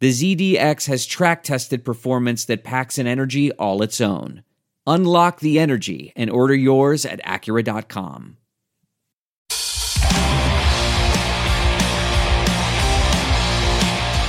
[0.00, 4.42] the ZDX has track tested performance that packs an energy all its own.
[4.86, 8.36] Unlock the energy and order yours at Acura.com.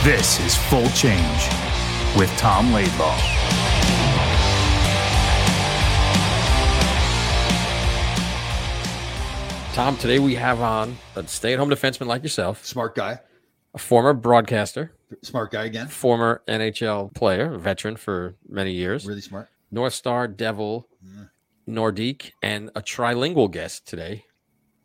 [0.03, 1.49] This is Full Change
[2.15, 3.17] with Tom Laidlaw.
[9.73, 13.19] Tom, today we have on a stay at home defenseman like yourself, Smart guy.
[13.73, 15.87] a former broadcaster, Smart guy again.
[15.87, 19.47] former NHL player, veteran for many years, Really smart.
[19.71, 21.25] North Star Devil, Yeah.
[21.67, 24.25] Nordique, and a trilingual guest today.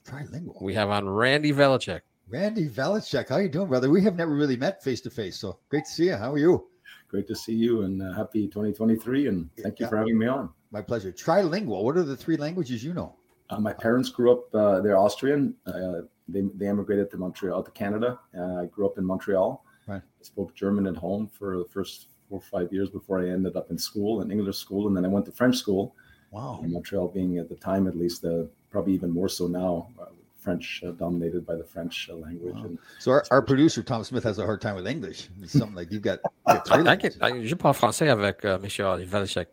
[0.05, 0.63] Trilingual.
[0.63, 2.01] We have on Randy Velischek.
[2.29, 3.29] Randy Velischek.
[3.29, 3.91] How you doing, brother?
[3.91, 6.17] We have never really met face to face, so great to see you.
[6.17, 6.69] How are you?
[7.09, 9.27] Great to see you and uh, happy 2023.
[9.27, 9.91] And thank you Yeah.
[9.91, 10.51] for having me on.
[10.71, 11.11] My pleasure.
[11.13, 11.83] Trilingual.
[11.83, 13.17] What are the three languages you know?
[13.51, 15.55] Uh, my parents grew up, uh, they're Austrian.
[15.67, 18.19] Uh, they, they immigrated to Montreal, to Canada.
[18.39, 19.65] Uh, I grew up in Montreal.
[19.87, 20.03] Right.
[20.03, 23.57] I spoke German at home for the first four or five years before I ended
[23.57, 24.87] up in school, in English school.
[24.87, 25.95] And then I went to French school
[26.31, 26.61] Wow.
[26.63, 30.05] in Montreal, being at the time, at least, uh, probably even more so now, uh,
[30.39, 32.55] French uh, dominated by the French uh, language.
[32.55, 32.65] Wow.
[32.65, 35.29] And So our, our producer Tom Smith has a hard time with English.
[35.43, 36.21] It's something like you've got.
[36.47, 37.17] you got I, I, languages.
[37.19, 39.47] can- I, je parle français avec uh, Monsieur Velischek.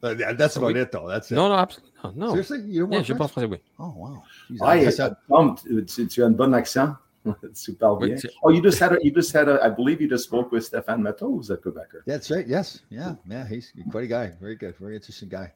[0.00, 1.06] But yeah, that's about it, though.
[1.08, 1.34] That's it.
[1.34, 1.92] No, non, absolument.
[2.02, 2.28] No, no.
[2.30, 3.60] Seriously, you don't Yeah, want je parle français, oui.
[3.78, 4.22] Oh wow.
[4.50, 6.96] Jeez, Hi, I guess uh, that- Tom, tu, tu as un bon accent.
[7.52, 8.18] Super bien.
[8.44, 10.64] Oh, you just had a, you just had a, I believe you just spoke with
[10.64, 12.00] Stefan Matteau, who's a Quebecer.
[12.06, 12.46] That's right.
[12.46, 12.80] Yes.
[12.90, 13.14] Yeah.
[13.28, 13.46] Yeah.
[13.46, 14.32] He's quite a guy.
[14.40, 14.76] Very good.
[14.76, 15.52] Very interesting guy.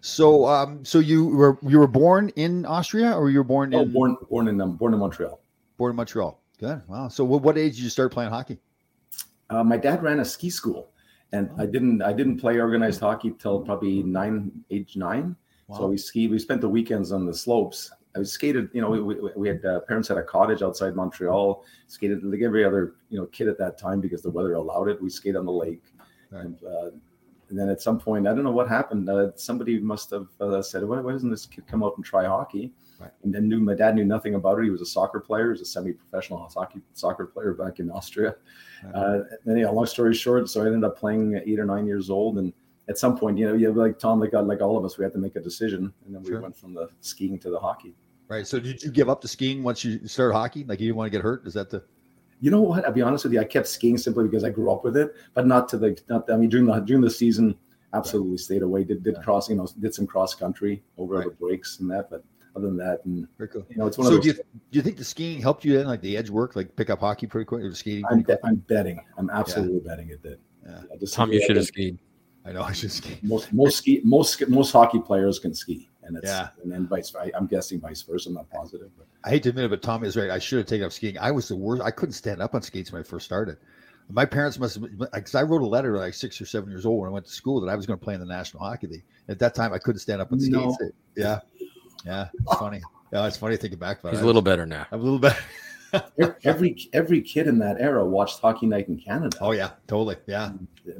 [0.00, 3.82] So, um, so you were you were born in Austria, or you were born Oh,
[3.82, 5.40] in born born in um, born in Montreal.
[5.76, 6.40] born in Montreal?
[6.58, 6.82] Good.
[6.88, 7.08] Wow.
[7.08, 8.58] So, what, what age did you start playing hockey?
[9.48, 10.90] Uh, my dad ran a ski school,
[11.32, 15.36] and I didn't I didn't play organized hockey till probably nine age nine.
[15.66, 15.76] Wow.
[15.78, 16.30] So we skied.
[16.30, 17.90] We spent the weekends on the slopes.
[18.16, 18.68] I was skated.
[18.72, 21.64] You know, we, we, we had uh, parents had a cottage outside Montreal.
[21.86, 25.00] Skated like every other you know kid at that time because the weather allowed it.
[25.00, 25.84] We skated on the lake,
[26.30, 26.44] Right.
[26.44, 26.90] and, uh,
[27.48, 29.08] and then at some point I don't know what happened.
[29.08, 32.24] Uh, somebody must have uh, said, "Why, why doesn't this kid come out and try
[32.26, 33.10] hockey?" Right.
[33.22, 34.64] And then knew my dad knew nothing about it.
[34.64, 35.44] He was a soccer player.
[35.44, 38.34] He was a semi-professional hockey soccer player back in Austria.
[38.84, 38.94] Right.
[38.94, 41.86] Uh, and yeah, long story short, so I ended up playing at eight or nine
[41.86, 42.52] years old, and
[42.88, 45.04] at some point, you know, you like Tom, like uh, like all of us, we
[45.04, 46.40] had to make a decision, and then we Sure.
[46.40, 47.94] went from the skiing to the hockey.
[48.28, 48.46] Right.
[48.46, 50.64] So, did you give up the skiing once you started hockey?
[50.64, 51.46] Like you didn't want to get hurt?
[51.46, 51.82] Is that the
[52.40, 52.84] You know what?
[52.86, 53.40] I'll be honest with you.
[53.40, 56.30] I kept skiing simply because I grew up with it, but not to the not.
[56.30, 57.54] I mean, during the during the season,
[57.92, 58.84] absolutely stayed away.
[58.84, 59.22] Did did Yeah.
[59.22, 61.24] cross, you know, did some cross country over Right.
[61.26, 62.24] the breaks and that, but
[62.56, 63.64] other than that, and very cool?
[63.68, 64.38] you know, it's one So, of do those.
[64.38, 66.88] you do you think the skiing helped you in like the edge work, like pick
[66.88, 68.04] up hockey pretty quick, or skating?
[68.06, 68.50] I'm, Pretty bet quick?
[68.50, 69.00] I'm betting.
[69.18, 70.38] I'm absolutely betting it did.
[70.64, 70.82] Yeah.
[70.92, 71.98] I just Tom, you should have think skied.
[72.44, 72.62] I know.
[72.70, 73.18] I should ski.
[73.22, 76.48] Most most ski most most hockey players can ski, and it's Yeah.
[76.62, 77.14] and then vice.
[77.14, 78.28] I, I'm guessing vice versa.
[78.28, 80.30] I'm not positive, but I hate to admit it, but Tommy is right.
[80.30, 81.18] I should have taken up skiing.
[81.18, 81.82] I was the worst.
[81.82, 83.58] I couldn't stand up on skates when I first started.
[84.12, 86.98] My parents must have, because I wrote a letter like six or seven years old
[87.00, 88.88] when I went to school that I was going to play in the National Hockey
[88.88, 89.04] League.
[89.28, 90.72] At that time, I couldn't stand up on No.
[90.72, 90.92] skates.
[91.16, 91.38] Yeah,
[92.04, 92.80] yeah, it's funny.
[93.12, 94.22] Yeah, it's funny thinking back about He's it.
[94.22, 94.86] a little better now.
[94.92, 95.32] I'm a little bit.
[96.44, 99.36] every every kid in that era watched Hockey Night in Canada.
[99.40, 100.16] Oh yeah, totally.
[100.26, 100.52] Yeah,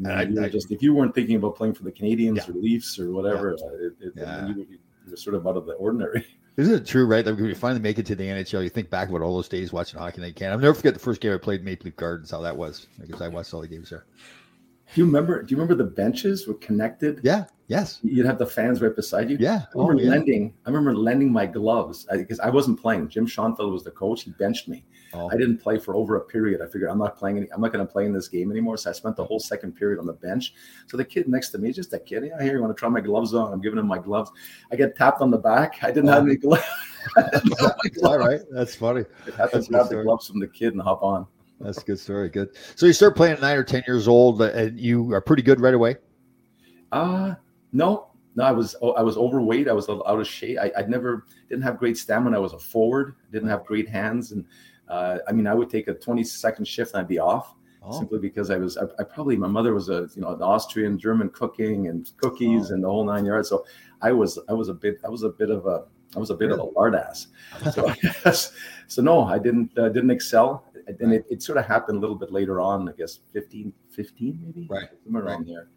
[0.07, 2.51] I mean, I- I- just if you weren't thinking about playing for the Canadiens Yeah.
[2.51, 4.49] or Leafs or whatever, uh, it, it, Yeah.
[4.49, 4.79] you, you
[5.11, 6.27] were sort of out of the ordinary.
[6.57, 7.07] isn't it true?
[7.07, 7.25] Right?
[7.25, 9.49] Like when you finally make it to the NHL, you think back about all those
[9.49, 10.21] days watching hockey.
[10.21, 10.55] Night in Canada.
[10.57, 12.31] I'll never forget the first game I played Maple Leaf Gardens.
[12.31, 14.05] How that was because I watched all the games there.
[14.95, 15.43] Do you remember?
[15.43, 17.21] Do you remember the benches were connected?
[17.23, 17.45] Yeah.
[17.69, 18.01] Yes.
[18.03, 19.37] You'd have the fans right beside you.
[19.39, 19.63] Yeah.
[19.73, 20.11] I remember Oh, yeah.
[20.11, 20.55] lending.
[20.67, 23.09] I remember lending my gloves because I, wasn't playing.
[23.09, 24.25] Jim Schoenfeld was the coach.
[24.25, 24.85] He benched me.
[25.15, 25.29] Oh.
[25.31, 26.61] I didn't play for over a period.
[26.61, 27.37] I figured I'm not playing.
[27.37, 28.77] Any, I'm not going to play in this game anymore.
[28.77, 30.53] So I spent the whole second period on the bench.
[30.89, 32.89] So the kid next to me, just a kid, yeah, here you want to try
[32.89, 33.53] my gloves on?
[33.53, 34.33] I'm giving him my gloves.
[34.73, 35.79] I get tapped on the back.
[35.83, 36.27] I didn't have oh.
[36.27, 36.65] any gloves.
[38.03, 38.41] all right.
[38.51, 39.05] That's funny.
[39.27, 41.25] I had to That's a good grab the gloves from the kid and hop on.
[41.61, 42.31] That's a good story.
[42.31, 42.57] Good.
[42.75, 45.43] So you start playing at nine or ten years old, uh, and you are pretty
[45.43, 45.97] good right away.
[46.91, 47.35] Uh
[47.73, 49.69] no, no, I was oh, I was overweight.
[49.69, 50.59] I was out of shape.
[50.61, 52.37] I, I never didn't have great stamina.
[52.37, 53.17] I was a forward.
[53.33, 54.45] Didn't have great hands, and
[54.89, 57.55] uh, I mean, I would take a 20 second shift and I'd be off.
[57.83, 57.99] Oh.
[57.99, 60.99] Simply because I was, I, I, probably my mother was a you know an Austrian
[60.99, 62.75] German cooking and cookies oh.
[62.75, 63.49] and the whole nine yards.
[63.49, 63.65] So
[64.03, 65.85] I was I was a bit I was a bit of a
[66.15, 66.61] I was a bit really?
[66.61, 67.29] of a lard ass.
[67.73, 67.93] So,
[68.87, 72.17] so no, I didn't uh, didn't excel, and it, it, sort of happened a little
[72.17, 72.89] bit later on.
[72.89, 75.33] I guess 15, 15 maybe, right, somewhere right.
[75.33, 75.69] around there.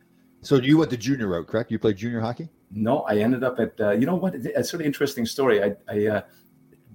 [0.41, 1.71] So you went the junior route, correct?
[1.71, 2.49] You played junior hockey?
[2.71, 4.35] No, I ended up at, uh, you know what?
[4.35, 5.63] It's sort of interesting story.
[5.63, 6.21] I, I uh,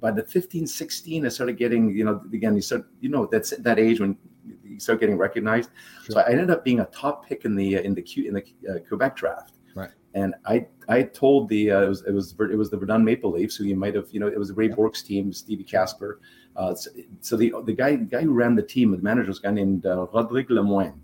[0.00, 3.50] by the 15, 16, I started getting, you know, again, you start, you know, that's
[3.50, 4.16] that age when
[4.62, 5.70] you start getting recognized.
[6.04, 6.14] Sure.
[6.14, 8.34] So I ended up being a top pick in the, uh, in the, Q, in
[8.34, 9.54] the uh, Quebec draft.
[9.75, 9.90] Right.
[10.14, 13.32] And I, I told the, uh, it was, it was, it was the Verdun Maple
[13.32, 14.75] Leafs who you might have, you know, it was Ray yeah.
[14.75, 16.20] Bourque's team, Stevie Kasper.
[16.58, 16.90] Uh, so,
[17.20, 19.52] so, the, the guy, the guy who ran the team, the manager was a guy
[19.52, 21.00] named uh, Rodrigue Lemoine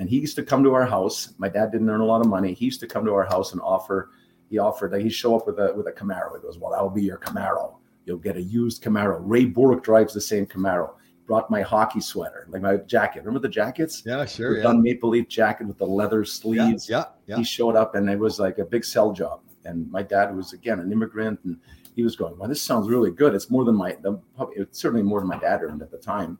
[0.00, 1.34] and he used to come to our house.
[1.36, 2.54] My dad didn't earn a lot of money.
[2.54, 4.10] He used to come to our house and offer.
[4.48, 4.92] He offered.
[4.92, 6.34] That he'd show up with a with a Camaro.
[6.34, 7.76] He goes, "Well, that'll be your Camaro.
[8.06, 10.94] You'll get a used Camaro." Ray Bourque drives the same Camaro.
[11.26, 13.20] Brought my hockey sweater, like my jacket.
[13.20, 14.02] Remember the jackets?
[14.06, 14.62] Yeah, sure.
[14.62, 14.72] The yeah.
[14.72, 16.88] Maple Leaf jacket with the leather sleeves.
[16.88, 17.36] Yeah, yeah, yeah.
[17.36, 19.42] He showed up, and it was like a big sell job.
[19.66, 21.58] And my dad was again an immigrant, and
[22.00, 23.34] he was going, "Well, this sounds really good.
[23.34, 24.18] It's more than my, the,
[24.56, 26.38] it's certainly more than my dad earned at the time."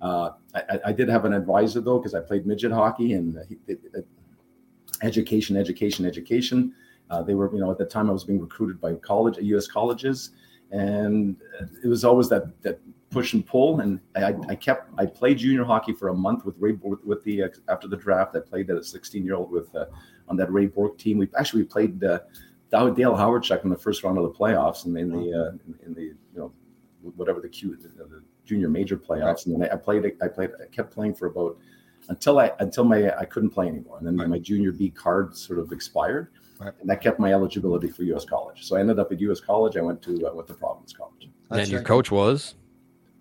[0.00, 3.56] Uh, I, I, did have an advisor though because I played midget hockey and he,
[3.66, 4.06] it, it,
[5.02, 6.74] education, education, education.
[7.08, 9.66] Uh, they were, you know, at the time I was being recruited by college, U.S.
[9.66, 10.32] colleges,
[10.70, 11.36] and
[11.82, 12.78] it was always that that
[13.10, 13.80] push and pull.
[13.80, 17.24] And I, I kept, I played junior hockey for a month with Ray with, with
[17.24, 18.36] the uh, after the draft.
[18.36, 19.86] I played as a 16 year old with uh,
[20.28, 21.18] on that Ray Bourque team.
[21.18, 22.02] We actually played
[22.70, 25.94] Dale Hawerchuk in the first round of the playoffs, and in the uh, in, in
[25.94, 26.52] the you know
[27.16, 30.04] whatever the Q the, the junior major playoffs, and then I played.
[30.22, 30.50] I played.
[30.62, 31.58] I kept playing for about
[32.08, 34.28] until I until my I couldn't play anymore, and then right.
[34.28, 36.28] my junior B card sort of expired,
[36.58, 36.72] right.
[36.80, 38.24] and that kept my eligibility for U.S.
[38.24, 38.64] college.
[38.66, 39.40] So I ended up at U.S.
[39.40, 39.76] college.
[39.76, 41.28] I went to uh, went to Providence College.
[41.50, 41.86] That's and your right.
[41.86, 42.54] coach was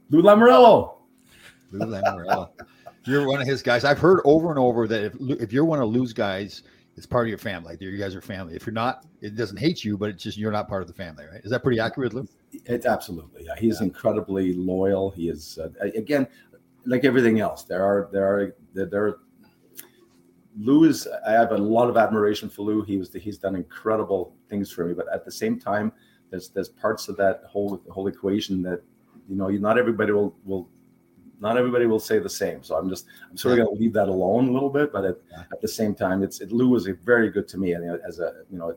[0.10, 0.96] Lou Lamoriello.
[1.72, 2.50] Lou Lamoriello.
[3.06, 3.84] you're one of his guys.
[3.84, 6.64] I've heard over and over that if if you're one of Lou's guys,
[6.96, 7.72] it's part of your family.
[7.72, 8.56] Like you guys are family.
[8.56, 10.94] If you're not, it doesn't hate you, but it's just you're not part of the
[10.94, 11.42] family, right?
[11.44, 12.28] Is that pretty accurate, Lou?
[12.52, 13.46] It's absolutely.
[13.46, 13.56] Yeah.
[13.58, 13.88] He's yeah.
[13.88, 15.12] incredibly loyal.
[15.12, 16.28] He is uh, again,
[16.86, 17.64] like everything else.
[17.64, 19.20] There are there are there, there are,
[20.58, 21.08] Lou is.
[21.28, 22.82] I have a lot of admiration for Lou.
[22.84, 25.92] He was he's done incredible things for me, but at the same time,
[26.30, 28.82] there's there's parts of that whole whole equation that
[29.28, 30.70] you know not everybody will will
[31.40, 32.64] not everybody will say the same.
[32.64, 34.92] So I'm just I'm sort of going to leave that alone a little bit.
[34.92, 35.18] But at,
[35.52, 38.20] at the same time, it's it, Lou was a very good to me, and as
[38.20, 38.76] a you know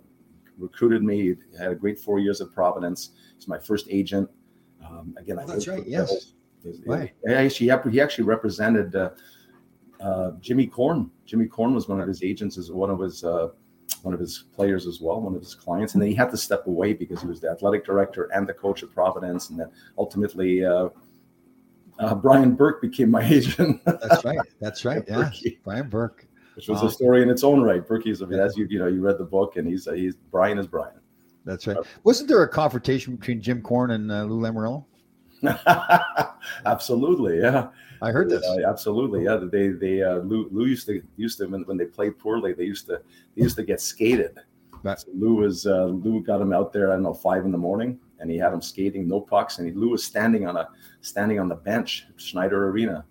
[0.58, 3.10] recruited me, had a great four years at Providence.
[3.36, 4.28] He's my first agent.
[4.84, 5.86] Um, again, oh, that's right.
[5.86, 6.32] Yes.
[6.86, 7.12] right.
[7.26, 9.10] He actually he actually represented uh,
[10.00, 11.10] uh, Jimmy Korn.
[11.26, 13.24] Jimmy Korn was one of his agents, as one of his.
[13.24, 13.48] Uh,
[14.02, 16.36] one of his players as well, one of his clients, and then he had to
[16.36, 19.70] step away because he was the athletic director and the coach at Providence, and then
[19.96, 20.62] ultimately
[21.98, 23.80] uh, uh, Brian Burke became my agent.
[23.84, 24.38] That's right.
[24.60, 25.02] That's right.
[25.08, 25.30] yeah,
[25.64, 27.86] Brian Burke, which was a story in its own right.
[27.86, 28.38] Burke's, yeah.
[28.38, 31.00] as you you know, you read the book, and he's uh, he's Brian is Brian.
[31.44, 31.78] That's right.
[32.04, 34.84] Wasn't there a confrontation between Jim Korn and uh, Lou Lamoriello?
[36.66, 37.68] absolutely, yeah.
[38.02, 38.44] I heard this.
[38.44, 39.36] Uh, absolutely, yeah.
[39.50, 42.64] They they uh, Lou, Lou used to used to when, when they played poorly, they
[42.64, 43.00] used to
[43.34, 44.38] they used to get skated.
[44.96, 46.90] So Lou was uh, Lou got him out there.
[46.90, 49.68] I don't know five in the morning, and he had him skating, no pucks, and
[49.68, 50.68] he, Lou was standing on a
[51.00, 53.04] standing on the bench, Schneider Arena,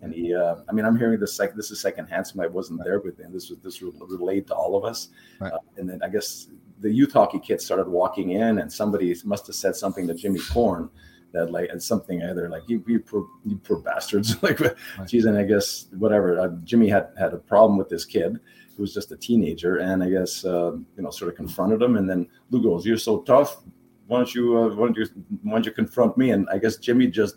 [0.00, 0.34] and he.
[0.34, 2.26] Uh, I mean, I'm hearing this like this is secondhand.
[2.26, 2.86] So I wasn't right.
[2.86, 3.32] there with him.
[3.32, 5.08] This was this relayed to all of us,
[5.40, 5.52] right.
[5.52, 6.48] uh, and then I guess
[6.80, 10.40] the youth hockey kids started walking in, and somebody must have said something to Jimmy
[10.50, 10.90] Korn
[11.32, 14.58] that like and something either like you you poor, you poor bastards like
[15.06, 18.38] geez and I guess whatever uh, Jimmy had had a problem with this kid
[18.82, 22.06] was just a teenager and I guess uh, you know sort of confronted him and
[22.10, 23.62] then Lou goes you're so tough
[24.12, 25.06] why don't you uh, why don't you
[25.42, 26.30] why don't you confront me?
[26.32, 27.36] And I guess Jimmy just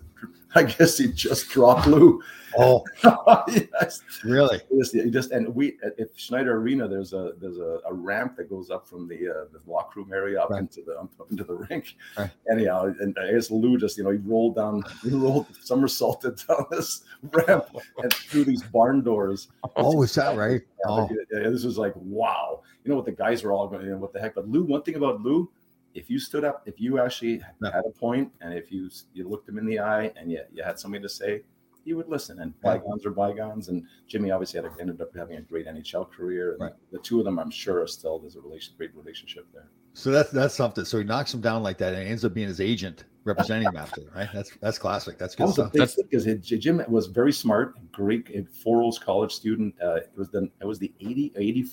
[0.58, 2.22] I guess he just dropped Lou.
[2.58, 2.86] Oh,
[3.50, 4.02] yes.
[4.24, 4.62] really?
[4.70, 8.70] He just, and we at Schneider Arena, there's a there's a, a ramp that goes
[8.70, 10.62] up from the uh, the locker room area up right.
[10.62, 11.98] into the up into the rink.
[12.18, 12.32] Right.
[12.50, 16.66] Anyhow, and I guess Lou just you know he rolled down, he rolled somersaulted down
[16.72, 17.66] this ramp
[17.98, 19.50] and through these barn doors.
[19.76, 20.62] Oh, is that right?
[20.88, 21.10] Yeah, oh.
[21.32, 22.62] this was like wow.
[22.86, 24.36] You know what the guys were all going, you know, what the heck?
[24.36, 25.50] But Lou, one thing about Lou
[25.96, 29.50] if you stood up, if you actually had a point, and if you you looked
[29.50, 31.42] him in the eye, and you, you had something to say,
[31.86, 32.40] he would listen.
[32.40, 33.70] And bygones are bygones.
[33.70, 36.54] And Jimmy obviously had a, ended up having a great NHL career.
[36.54, 36.74] And right.
[36.92, 39.70] the two of them, I'm sure, are still there's a relation, great relationship there.
[39.94, 40.84] So that's that's something.
[40.84, 43.78] So he knocks him down like that, and ends up being his agent representing him
[43.78, 44.02] after.
[44.14, 44.28] Right?
[44.34, 45.18] That's that's classic.
[45.18, 45.72] That's good stuff.
[45.72, 49.74] That's because Jim was very smart, great, Four O's college student.
[49.82, 51.66] Uh, it was the it was the 80, 80,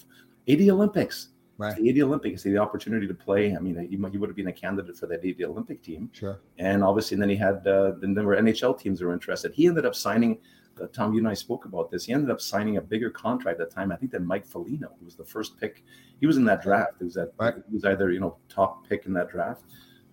[0.46, 1.76] 80 Olympics Right.
[1.76, 3.54] the 80 Olympics, the opportunity to play.
[3.54, 6.10] I mean, he, he would have been a candidate for that 80 Olympic team.
[6.12, 6.40] Sure.
[6.58, 9.52] And obviously, then he had, uh, then there were NHL teams that were interested.
[9.52, 10.38] He ended up signing,
[10.80, 12.06] uh, Tom, you and I spoke about this.
[12.06, 14.92] He ended up signing a bigger contract at the time, I think, than Mike Foligno,
[14.98, 15.84] who was the first pick.
[16.20, 16.94] He was in that draft.
[17.00, 17.54] It was that, Right.
[17.68, 19.62] he was either, you know, top pick in that draft.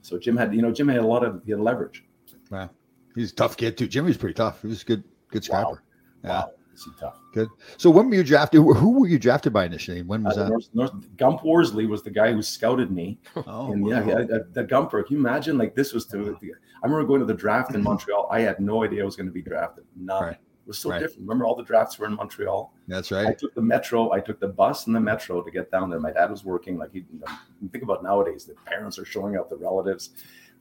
[0.01, 2.05] So Jim had, you know, Jim had a lot of he had leverage.
[2.51, 2.69] Wow.
[3.15, 3.88] He's a tough kid too.
[3.88, 4.62] Jimmy's pretty tough.
[4.62, 5.62] He was a good, good Wow.
[5.62, 5.84] scrapper.
[6.24, 6.29] Yeah.
[6.29, 6.51] Wow.
[7.00, 7.19] Tough?
[7.33, 7.50] Good.
[7.77, 8.62] So when were you drafted?
[8.62, 10.01] Who were you drafted by initially?
[10.01, 10.50] When Uh, was the that?
[10.50, 13.19] North, North, Gump Worsley was the guy who scouted me.
[13.48, 14.07] Oh, and yeah, wow.
[14.07, 15.03] yeah, the, the Gumper.
[15.05, 15.57] Can you imagine?
[15.57, 16.38] Like this was to.
[16.81, 18.27] I remember going to the draft in Montreal.
[18.31, 19.83] I had no idea I was going to be drafted.
[19.95, 20.24] None.
[20.24, 20.33] Right.
[20.33, 21.00] It was so Right.
[21.00, 21.21] different.
[21.27, 22.74] Remember, all the drafts were in Montreal.
[22.88, 23.27] That's right.
[23.27, 24.12] I took the metro.
[24.12, 26.00] I took the bus and the metro to get down there.
[26.00, 26.77] My dad was working.
[26.77, 27.05] Like he,
[27.71, 30.12] think about nowadays, the parents are showing up, the relatives.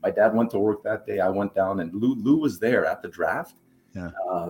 [0.01, 1.19] My dad went to work that day.
[1.19, 3.55] I went down, and Lou Lou was there at the draft.
[3.95, 4.09] Yeah.
[4.29, 4.49] Uh,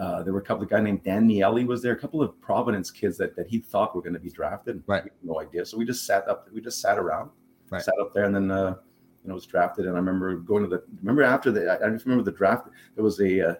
[0.00, 1.92] uh, there were a couple of guy named Dan Miele was there.
[1.92, 4.82] A couple of Providence kids that, that he thought were going to be drafted.
[4.86, 5.04] Right.
[5.22, 5.64] No idea.
[5.64, 6.48] So we just sat up.
[6.52, 7.30] We just sat around.
[7.70, 7.82] Right.
[7.82, 8.76] Sat up there, and then uh,
[9.22, 9.86] you know was drafted.
[9.86, 10.82] And I remember going to the.
[11.00, 11.70] Remember after the.
[11.70, 12.68] I, I remember the draft.
[12.94, 13.50] There was a.
[13.50, 13.54] Uh,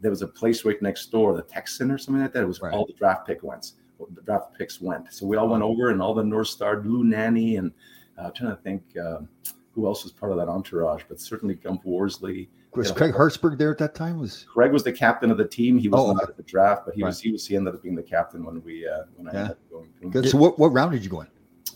[0.00, 2.44] there was a place right next door, the Texan or something like that.
[2.44, 2.72] It was Right.
[2.72, 3.72] all the draft pick went.
[4.14, 5.12] The draft picks went.
[5.12, 7.72] So we all went over, and all the North Star, Lou Nanne, and
[8.16, 9.28] uh, I'm trying to think um
[9.72, 12.48] who else was part of that entourage, but certainly Gump Worsley.
[12.74, 12.94] Was Yeah.
[12.94, 14.18] Craig Hartsburg there at that time?
[14.18, 15.78] Was Craig was the captain of the team.
[15.78, 17.08] He was Oh, not at the draft, but he Right.
[17.08, 19.38] was he was he ended up being the captain when we uh, when I Yeah.
[19.40, 20.28] ended up going good.
[20.28, 21.28] So what, what round did you go in?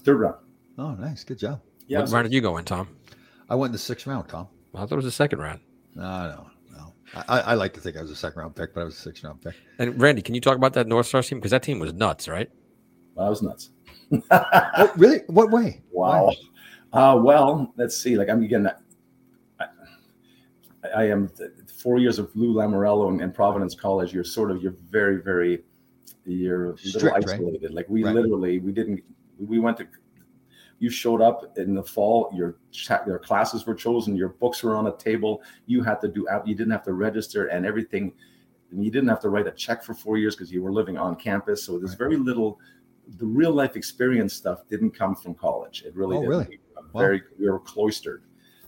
[0.04, 0.36] third round.
[0.78, 1.22] Oh, nice.
[1.24, 1.60] Good job.
[1.86, 2.88] Yeah, what so- round did you go in, Tom?
[3.48, 4.48] I went in the sixth round, Tom.
[4.74, 5.60] I thought it was the second round.
[5.94, 6.46] No, no,
[6.76, 6.92] no.
[7.28, 9.00] I, I like to think I was a second round pick, but I was a
[9.00, 9.54] sixth round pick.
[9.78, 11.38] And Randy, can you talk about that North Stars team?
[11.38, 12.50] Because that team was nuts, right?
[13.14, 13.70] Well, that was nuts.
[14.30, 15.20] Oh, really?
[15.28, 15.82] What way?
[15.92, 16.32] Wow.
[16.92, 18.16] Uh, well, let's see.
[18.16, 18.68] Like I'm again.
[20.94, 21.30] I, am
[21.82, 24.12] four years of Lou Lamoriello and, in Providence College.
[24.12, 25.64] You're sort of you're very very
[26.24, 27.28] you're a little Strict, right?
[27.28, 27.72] isolated.
[27.72, 28.14] Like we Right.
[28.14, 29.02] literally we didn't
[29.38, 29.86] we went to.
[30.78, 32.30] You showed up in the fall.
[32.34, 32.56] Your
[33.06, 34.16] your classes were chosen.
[34.16, 35.42] Your books were on a table.
[35.66, 36.28] You had to do.
[36.28, 38.12] out- You didn't have to register and everything.
[38.72, 40.96] And you didn't have to write a check for four years because you were living
[40.96, 41.62] on campus.
[41.64, 42.58] So there's very little.
[43.18, 45.82] The real life experience stuff didn't come from college.
[45.86, 46.30] It really Oh, didn't.
[46.30, 46.60] really?
[46.92, 47.00] Wow.
[47.00, 48.22] Very, we were cloistered.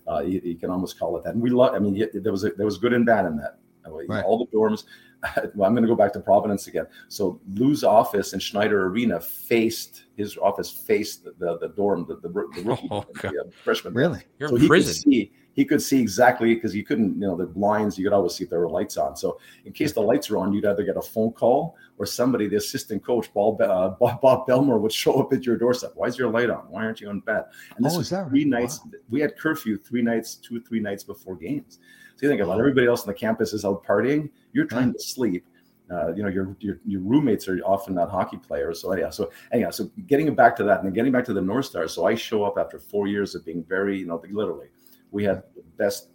[0.09, 1.35] Uh, you, you can almost call it that.
[1.35, 1.75] And we love.
[1.75, 3.59] I mean, y- there was a, there was good and bad in that.
[3.87, 4.25] You know, Right.
[4.25, 4.85] All the dorms.
[5.55, 6.87] well, I'm going to go back to Providence again.
[7.09, 12.17] So Lou's office in Schneider Arena faced his office faced the the, the dorm, the
[12.17, 13.95] the, the rookie, Oh, the, uh, freshman.
[13.95, 14.21] Really?
[14.39, 14.95] You're So in he could prison.
[15.11, 17.97] see he could see exactly because you couldn't, you know, the blinds.
[17.97, 19.17] You could always see if there were lights on.
[19.17, 22.49] So in case the lights are on, you'd either get a phone call or somebody,
[22.49, 25.93] the assistant coach, Bob, uh, Bob, Bob Bellemore, would show up at your doorstep.
[25.95, 26.65] Why is your light on?
[26.69, 27.45] Why aren't you in bed?
[27.77, 28.63] And this Oh, was that three right?
[28.63, 28.81] nights.
[29.09, 31.79] We had curfew three nights, two three nights before games.
[32.17, 34.31] So you think about it, everybody else on the campus is out partying.
[34.53, 35.47] You're trying to sleep.
[35.91, 38.81] Uh, you know, your, your your roommates are often not hockey players.
[38.81, 41.43] So anyhow, so anyhow, so getting back to that and then getting back to the
[41.43, 41.93] North Stars.
[41.93, 44.69] So I show up after four years of being very, you know, literally,
[45.15, 46.09] we had the best.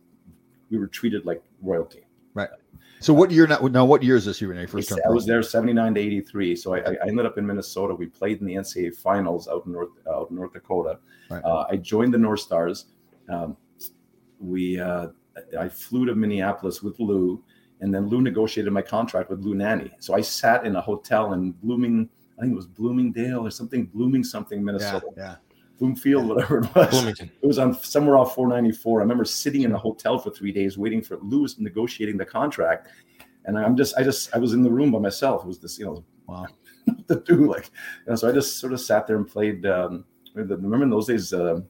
[0.69, 2.05] We were treated like royalty.
[2.33, 2.49] Right.
[2.99, 3.59] So what year now?
[3.59, 6.55] Now, what year is this year when you first I was there 79 to 83.
[6.57, 7.95] So I, I ended up in Minnesota.
[7.95, 10.99] We played in the NCAA finals out in North out in North Dakota.
[11.29, 11.43] Right.
[11.43, 12.87] Uh, I joined the North Stars.
[13.29, 13.55] Um,
[14.39, 15.07] we uh,
[15.57, 17.41] I flew to Minneapolis with Lou,
[17.79, 19.91] and then Lou negotiated my contract with Lou Nanne.
[19.99, 23.85] So I sat in a hotel in Blooming, I think it was Bloomingdale or something,
[23.85, 25.35] Blooming something, Yeah, Minnesota, yeah.
[25.79, 26.89] Bloomfield, whatever it was.
[26.89, 27.31] Bloomington.
[27.41, 29.00] It was on somewhere off 494.
[29.00, 32.88] I remember sitting in a hotel for three days waiting for Lewis negotiating the contract.
[33.45, 35.43] And I'm just, I just, I was in the room by myself.
[35.43, 36.45] It was this, you know, Wow.
[37.07, 37.71] to do like,
[38.05, 39.65] you know, so I just sort of sat there and played.
[39.65, 40.05] Um,
[40.36, 41.62] remember in those days, uh,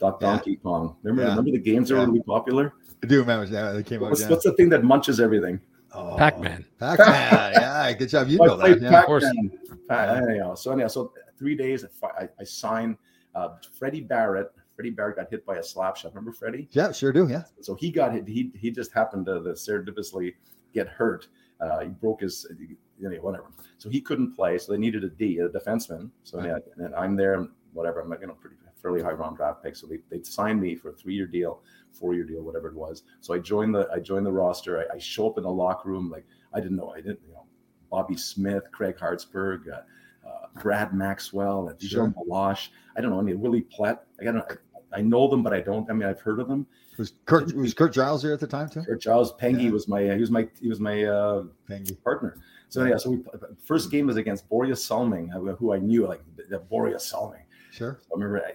[0.00, 0.28] Doc Yeah.
[0.30, 0.96] Donkey Kong.
[1.02, 1.28] Remember, Yeah.
[1.30, 2.00] remember the games that Yeah.
[2.00, 2.72] were really popular.
[3.02, 3.72] I do remember that.
[3.72, 4.10] They came out.
[4.10, 4.30] What's, Yeah.
[4.30, 5.60] what's the thing that munches everything?
[5.92, 6.64] Oh, Pac-Man.
[6.78, 7.52] Pac-Man.
[7.54, 8.28] yeah, good job.
[8.28, 8.90] You So I know played that.
[8.92, 9.00] Yeah.
[9.00, 9.24] Of course.
[9.24, 9.50] Pac-Man.
[9.88, 12.96] Pa- anyhow, so anyhow, so three days, I, fi- I, I signed
[13.34, 14.52] uh, Freddie Barrett.
[14.74, 16.12] Freddie Barrett got hit by a slap shot.
[16.12, 16.68] Remember Freddie?
[16.72, 17.28] yeah, sure do.
[17.28, 17.44] Yeah.
[17.60, 18.26] So he got hit.
[18.26, 20.34] He he just happened to the serendipitously
[20.72, 21.28] get hurt.
[21.60, 22.76] Uh, he broke his, you
[23.10, 23.46] know, whatever.
[23.76, 24.56] So he couldn't play.
[24.56, 26.10] So they needed a D, a defenseman.
[26.24, 27.46] So yeah, and I'm there.
[27.72, 28.00] Whatever.
[28.00, 29.76] I'm you know pretty fairly high round draft pick.
[29.76, 32.74] So they they signed me for a three year deal, four year deal, whatever it
[32.74, 33.02] was.
[33.20, 34.80] So I joined the I joined the roster.
[34.80, 36.90] I, I show up in the locker room like I didn't know.
[36.90, 37.44] I didn't you know
[37.90, 39.68] Bobby Smith, Craig Hartsburg.
[39.68, 39.80] Uh,
[40.26, 42.06] uh, Brad Maxwell, and Sure.
[42.08, 42.68] Dijon Balash.
[42.96, 44.00] I don't know any Willie Plett.
[44.20, 45.88] I got I, I know them, but I don't.
[45.90, 46.66] I mean, I've heard of them.
[46.98, 48.82] Was Curt was Curt Giles there at the time too?
[48.82, 49.70] Curt Giles Pengy Yeah.
[49.70, 51.94] was my he was my he was my uh, you.
[52.04, 52.36] partner.
[52.68, 53.18] So yeah, so we
[53.64, 57.42] first game was against Borje Salming, who- who I knew like the, Borje Salming.
[57.72, 57.98] Sure.
[58.02, 58.52] I remember I,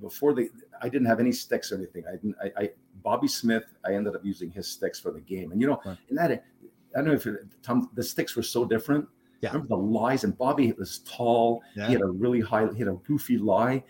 [0.00, 2.04] before the I didn't have any sticks or anything.
[2.08, 2.36] I didn't.
[2.42, 2.70] I, I
[3.02, 3.64] Bobby Smith.
[3.84, 5.96] I ended up using his sticks for the game, and you know, Right.
[6.08, 6.40] in that I
[6.96, 9.08] don't know if it, Tom, the sticks were so different.
[9.42, 9.50] Yeah.
[9.50, 10.24] Remember the lies?
[10.24, 11.62] And Bobby was tall.
[11.76, 11.88] Yeah.
[11.88, 13.82] He had a really high, he had a goofy lie.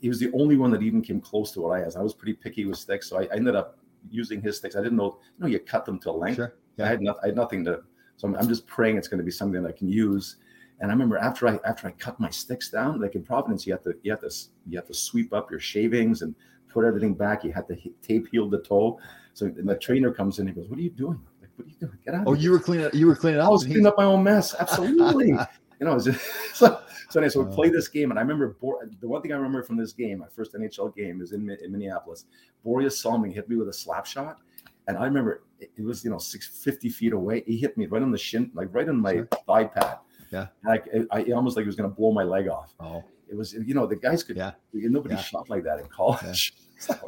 [0.00, 1.96] He was the only one that even came close to what I had.
[1.96, 3.78] I was pretty picky with sticks, so I, I ended up
[4.10, 4.76] using his sticks.
[4.76, 6.36] I didn't know, you know, you cut them to a length.
[6.36, 6.54] Sure.
[6.78, 7.20] I had nothing.
[7.22, 7.82] I had nothing to.
[8.16, 10.36] So I'm, I'm just praying it's going to be something that I can use.
[10.80, 13.72] And I remember after I after I cut my sticks down, like in Providence, you
[13.72, 14.30] have to you have to
[14.68, 16.34] you have to sweep up your shavings and
[16.68, 17.44] put everything back.
[17.44, 18.98] You had to tape heel the toe.
[19.34, 20.48] So and the trainer comes in.
[20.48, 21.20] He goes, "What are you doing?
[21.62, 21.98] What are you doing?
[22.04, 22.90] Get out!" Oh, of here." you were cleaning.
[22.92, 24.54] You were cleaning I was cleaning up my own mess.
[24.58, 25.28] Absolutely.
[25.80, 26.20] you know, just,
[26.54, 27.54] so, so anyway, so we uh.
[27.54, 28.56] play this game, and I remember
[29.00, 31.72] the one thing I remember from this game, my first NHL game, is in, in
[31.72, 32.26] Minneapolis.
[32.64, 34.38] Borje Salming hit me with a slap shot,
[34.86, 37.42] and I remember it, it was you know six fifty feet away.
[37.46, 39.28] He hit me right on the shin, like right on my Sure.
[39.46, 39.98] thigh pad.
[40.30, 40.46] Yeah.
[40.64, 42.72] like I, I almost like he was going to blow my leg off.
[42.80, 43.04] Oh.
[43.28, 44.52] It was you know the guys could Yeah.
[44.72, 45.20] nobody Yeah.
[45.20, 46.54] shot like that in college.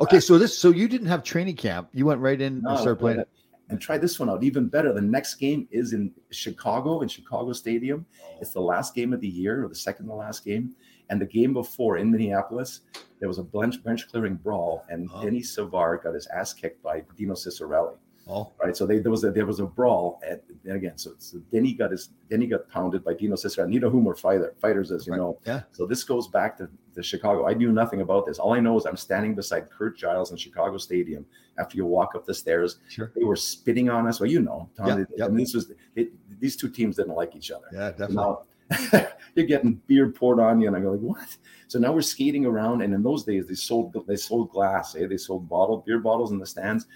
[0.00, 1.88] Okay, so this, so you didn't have training camp.
[1.92, 3.24] You went right in No, and started playing.
[3.70, 4.92] And try this one out even better.
[4.92, 8.04] The next game is in Chicago, in Chicago Stadium.
[8.22, 8.36] Oh.
[8.40, 10.74] It's the last game of the year, or the second to last game.
[11.10, 12.80] And the game before in Minneapolis,
[13.20, 15.22] there was a bench bench clearing brawl, and Oh.
[15.22, 17.96] Denny Savard got his ass kicked by Dino Ciccarelli.
[18.26, 20.40] Oh, Right, so they, there was a there was a brawl, and
[20.74, 23.68] again, so, so Denny got his Denny got pounded by Dino Ciccarelli.
[23.68, 25.18] Neither of whom were fighter, fighters, as you Right.
[25.18, 25.38] know.
[25.46, 25.62] yeah.
[25.72, 27.46] So this goes back to, to Chicago.
[27.46, 28.38] I knew nothing about this.
[28.38, 31.26] All I know is I'm standing beside Curt Giles in Chicago Stadium.
[31.58, 33.12] After you walk up the stairs, Sure.
[33.14, 34.20] they were spitting on us.
[34.20, 35.24] Well, you know, Tom, Yeah, they- yeah.
[35.26, 37.66] I mean, this was it, these two teams didn't like each other.
[37.72, 38.14] Yeah, definitely.
[38.16, 38.42] Now
[39.34, 41.36] you're getting beer poured on you, and I go like, what?
[41.68, 45.06] So now we're skating around, and in those days they sold they sold glass, eh?
[45.06, 46.86] They sold bottle beer bottles in the stands.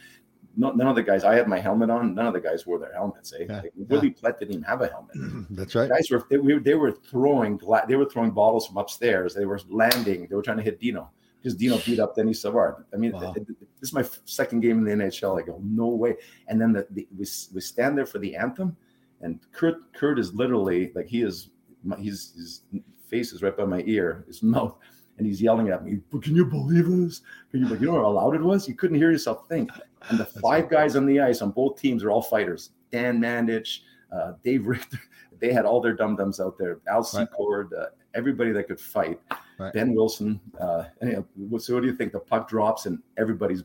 [0.61, 1.23] No, none of the guys.
[1.23, 2.15] I had my helmet on.
[2.17, 3.33] None of the guys wore their helmets.
[3.33, 3.45] Eh?
[3.49, 5.15] Yeah, Like, Willie Plett didn't even have a helmet
[5.51, 5.89] That's right.
[5.89, 9.35] guys were they, we, they were throwing gla- they were throwing bottles from upstairs.
[9.35, 10.27] They were landing.
[10.29, 11.11] They were trying to hit Dino
[11.41, 12.85] because Dino beat up Denny Savard.
[12.93, 13.33] I mean, Wow.
[13.35, 15.41] this is my second game in the NHL.
[15.41, 16.17] I go, no way.
[16.49, 17.25] And then the, the we
[17.55, 18.77] we stand there for the anthem,
[19.21, 21.51] and Curt Curt is literally like he is
[21.85, 22.63] my, he's his
[23.07, 24.75] face is right by my ear, his mouth.
[25.19, 27.23] And he's yelling at me, but can you believe this?
[27.51, 28.69] Can you, you know how loud it was?
[28.69, 29.71] You couldn't hear yourself think.
[30.11, 32.71] And the five guys on the ice on both teams are all fighters.
[32.93, 33.81] Dan Mandich,
[34.13, 34.99] uh, Dave Richter,
[35.41, 36.79] they had all their dum dums out there.
[36.89, 37.07] Al Right.
[37.07, 39.21] Secord, uh, everybody that could fight.
[39.59, 39.73] Right.
[39.73, 40.41] Behn Wilson.
[40.61, 41.25] Uh, anyhow,
[41.59, 42.13] so what do you think?
[42.13, 43.65] The puck drops and everybody's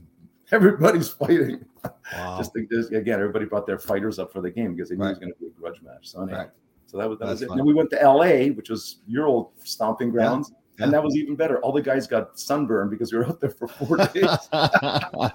[0.52, 1.63] everybody's fighting.
[2.16, 2.38] Wow.
[2.39, 5.06] Just, think this again, everybody brought their fighters up for the game because they knew
[5.06, 6.10] it was going to be a grudge match.
[6.10, 6.50] So anyhow, Right.
[6.88, 7.48] so that was that That's was it.
[7.50, 7.58] fun.
[7.58, 10.50] Then we went to L.A., which was your old stomping grounds.
[10.52, 10.58] yeah.
[10.80, 11.60] And that was even better.
[11.60, 14.26] All the guys got sunburned because we were out there for four days.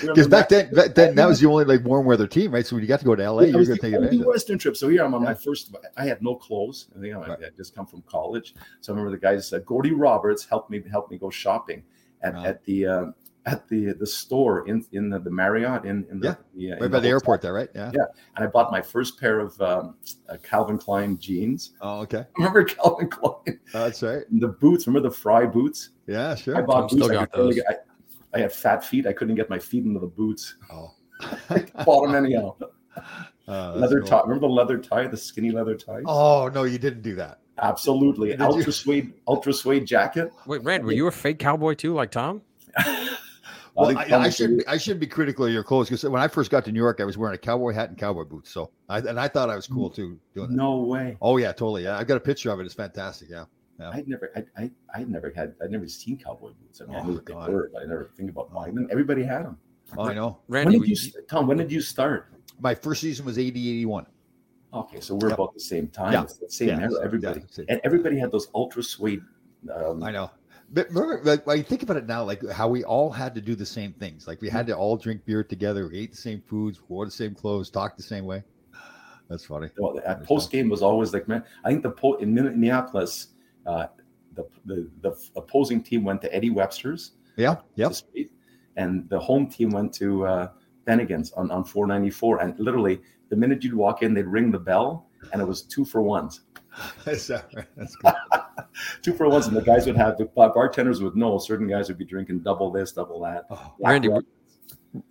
[0.00, 2.66] Because back then, back then that was the only like warm weather team, right?
[2.66, 3.94] So when you got to go to LA, I you were was going to take
[3.94, 4.26] advantage.
[4.26, 4.76] Western trip.
[4.76, 5.28] So here I'm on Yeah.
[5.28, 5.74] my first.
[5.96, 6.88] I had no clothes.
[6.96, 7.42] I think I Right.
[7.42, 8.54] had just come from college.
[8.80, 11.84] So I remember the guys said Gordie Roberts helped me help me go shopping
[12.22, 12.44] at, Wow.
[12.44, 13.04] at the uh,
[13.44, 16.34] at the the store in in the, the Marriott in in the, Yeah.
[16.54, 17.10] the, uh, Right by the hotel.
[17.10, 17.68] airport there, right?
[17.74, 17.90] Yeah.
[17.94, 18.04] Yeah.
[18.36, 19.96] And I bought my first pair of um,
[20.28, 21.72] uh, Calvin Klein jeans.
[21.80, 22.24] Oh, okay.
[22.36, 23.58] Remember Calvin Klein?
[23.72, 24.22] That's right.
[24.30, 24.86] The boots.
[24.86, 25.90] Remember the Frye boots?
[26.06, 26.54] Yeah, sure.
[26.54, 26.66] I sure.
[26.66, 27.04] bought Tom boots.
[27.04, 27.54] still I, got could those.
[27.56, 29.06] get- I, I had fat feet.
[29.06, 30.56] I couldn't get my feet into the boots.
[30.72, 30.94] Oh.
[31.84, 32.56] Bought them anyhow.
[33.48, 34.08] Uh, leather cool.
[34.08, 34.20] tie.
[34.22, 36.00] Remember the leather tie, the skinny leather tie?
[36.06, 37.40] Oh no, you didn't do that.
[37.58, 38.28] Absolutely.
[38.30, 38.44] Did you?
[38.46, 40.30] Ultra suede, ultra suede jacket.
[40.46, 42.42] Wait, Rand, were you a fake cowboy too, like Tom?
[43.74, 46.04] Well, think I, I was should the- I should be critical of your clothes because
[46.04, 48.24] when I first got to New York, I was wearing a cowboy hat and cowboy
[48.24, 48.50] boots.
[48.50, 50.54] So I and I thought I was cool too doing that.
[50.54, 51.16] No way.
[51.22, 51.84] Oh yeah, totally.
[51.84, 52.66] Yeah, I've got a picture of it.
[52.66, 53.28] It's fantastic.
[53.30, 53.44] Yeah.
[53.80, 56.80] I'd never, I, I, I'd never had, I'd never seen cowboy boots.
[56.80, 57.50] I mean, I Oh, knew what they God.
[57.50, 58.86] were, but I never think about buying them.
[58.92, 59.58] Everybody had them.
[59.98, 60.38] Oh, I know.
[60.46, 61.48] Randy, when did you, Tom?
[61.48, 62.28] When did you start?
[62.60, 64.06] My first season was 80, 81.
[64.72, 65.38] Okay, so we're Yep.
[65.38, 66.12] about the same time.
[66.12, 66.26] Yeah.
[66.46, 66.92] Same Yeah, era.
[67.02, 67.66] Everybody, yeah, same.
[67.70, 69.22] and everybody had those ultra suede.
[69.74, 70.30] Um, I know.
[70.72, 73.54] But remember, like, you think about it now, like how we all had to do
[73.54, 74.26] the same things.
[74.26, 77.10] Like we had to all drink beer together, we ate the same foods, wore the
[77.10, 78.42] same clothes, talked the same way.
[79.28, 79.68] That's funny.
[79.78, 83.28] well, that post game was always like, man, I think the po- in Minneapolis,
[83.66, 83.86] uh,
[84.34, 87.12] the, the the opposing team went to Eddie Webster's.
[87.76, 87.90] Yeah.
[88.14, 88.26] To.
[88.76, 90.48] And the home team went to uh,
[90.86, 92.40] Bennigan's on, on 494.
[92.40, 95.84] And literally, the minute you'd walk in, they'd ring the bell, and it was two
[95.84, 96.42] for ones.
[97.04, 97.66] That's, all right.
[97.76, 98.14] That's good.
[99.02, 99.46] Two for ones.
[99.46, 102.70] And the guys would have, the bartenders would know, certain guys would be drinking double
[102.70, 103.44] this, double that.
[103.50, 104.24] Oh, Randy, Rock,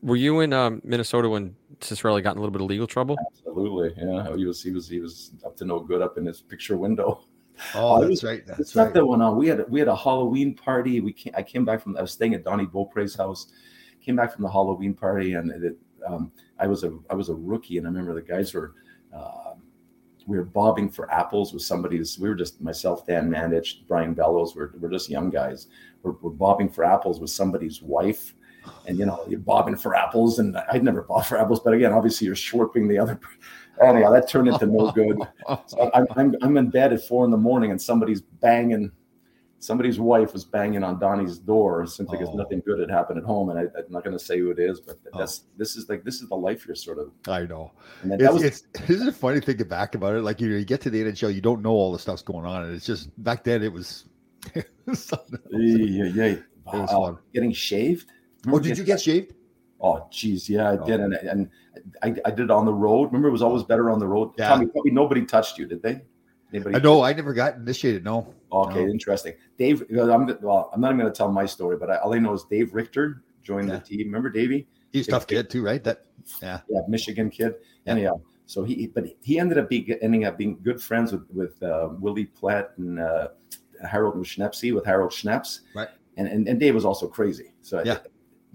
[0.01, 3.17] were you in um, Minnesota when Ciccarelli got in a little bit of legal trouble?
[3.35, 3.93] absolutely.
[3.97, 4.35] Yeah.
[4.35, 7.23] He was, he was, he was up to no good up in his picture window.
[7.75, 8.45] oh it that's was- right.
[8.45, 8.93] the That's stuff right.
[8.95, 9.37] that went on.
[9.37, 10.99] We had we had a Halloween party.
[10.99, 13.47] We came, I came back from I was staying at Donnie Beaupre's house.
[14.03, 17.35] Came back from the Halloween party, and it, um, I was a I was a
[17.35, 18.73] rookie, and I remember the guys were.
[19.13, 19.50] Uh,
[20.27, 22.19] we were bobbing for apples with somebody's.
[22.19, 24.55] We were just myself, Dan Mandich, Brian Bellows.
[24.55, 25.67] We're, we're just young guys.
[26.03, 28.35] We're, we're bobbing for apples with somebody's wife,
[28.87, 31.93] and you know you're bobbing for apples, and I'd never bob for apples, but again,
[31.93, 33.19] obviously you're shorting the other.
[33.81, 35.17] Anyhow, that turned into no good.
[35.65, 38.91] So I'm, I'm I'm in bed at four in the morning, and somebody's banging.
[39.61, 42.37] Somebody's wife was banging on Donnie's door simply because Oh.
[42.37, 44.57] nothing good had happened at home, and I, I'm not going to say who it
[44.57, 45.19] is, but Oh.
[45.19, 47.11] that's this is like this is the life you're sort of.
[47.27, 47.71] I know.
[48.01, 50.23] And that was It's, it's isn't it funny thinking back about it?
[50.23, 52.63] Like you, you get to the NHL, you don't know all the stuff's going on,
[52.63, 54.05] and it's just back then it was.
[54.55, 56.35] it was something yeah, yeah.
[56.73, 57.19] Was Wow.
[57.31, 58.09] Getting shaved.
[58.47, 59.33] Oh, did you get shaved?
[59.79, 60.85] Oh, geez, yeah, I Oh.
[60.85, 61.49] did, and and
[62.01, 63.05] I, I did it on the road.
[63.05, 64.31] Remember, it was always better on the road.
[64.39, 64.49] Yeah.
[64.49, 66.01] Tommy, probably nobody touched you, did they?
[66.53, 66.75] Anybody?
[66.75, 67.01] I know.
[67.01, 68.03] I never got initiated.
[68.03, 68.33] No.
[68.51, 68.91] Okay, No.
[68.91, 69.33] interesting.
[69.57, 70.69] Dave, I'm well.
[70.73, 72.73] I'm not even going to tell my story, but I, all I know is Dave
[72.73, 73.75] Richter joined Yeah.
[73.75, 74.07] the team.
[74.07, 74.67] Remember Davey?
[74.91, 75.83] He's a tough kid too, right?
[75.83, 76.05] That.
[76.41, 76.59] Yeah.
[76.69, 77.55] Yeah, Michigan kid.
[77.85, 77.91] Yeah.
[77.93, 81.61] Anyhow, so he but he ended up being ending up being good friends with with
[81.63, 83.29] uh, Willie Plett and uh,
[83.87, 85.61] Harold Schnepsy with Harold Snepsts.
[85.73, 85.87] Right.
[86.17, 87.53] And, and and Dave was also crazy.
[87.61, 87.99] So Yeah.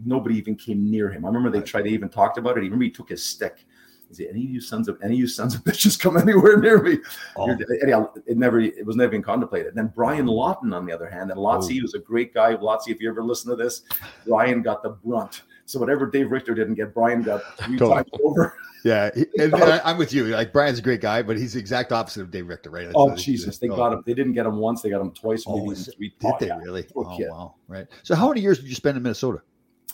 [0.04, 1.24] nobody even came near him.
[1.24, 1.66] I remember they Right.
[1.66, 2.62] tried to even talked about it.
[2.62, 3.64] He remember he took his stick.
[4.12, 6.82] Said, "Any of you sons of any of you sons of bitches come anywhere near
[6.82, 6.98] me?"
[7.36, 9.74] Oh, anyhow, it never it was never even contemplated.
[9.74, 11.82] Then Brian Lawton, on the other hand, and Lotzie Oh.
[11.82, 12.54] was a great guy.
[12.54, 13.82] Lotzie, if you ever listen to this,
[14.26, 15.42] Brian got the brunt.
[15.68, 17.96] So whatever Dave Richter didn't get, Brian got three Totally.
[18.04, 18.54] times over.
[18.84, 19.10] yeah.
[19.12, 20.26] he- and, and I, I'm with you.
[20.26, 22.88] Like Brian's a great guy, but he's the exact opposite of Dave Richter, right?
[22.94, 24.02] Oh Jesus, they oh, got him.
[24.06, 24.80] They didn't get him once.
[24.82, 26.14] They got him twice, Oh, maybe is even three.
[26.20, 26.58] Did Oh, they yeah.
[26.58, 26.86] really?
[26.94, 27.54] Oh wow!
[27.66, 27.86] Right.
[28.04, 29.42] So how many years did you spend in Minnesota?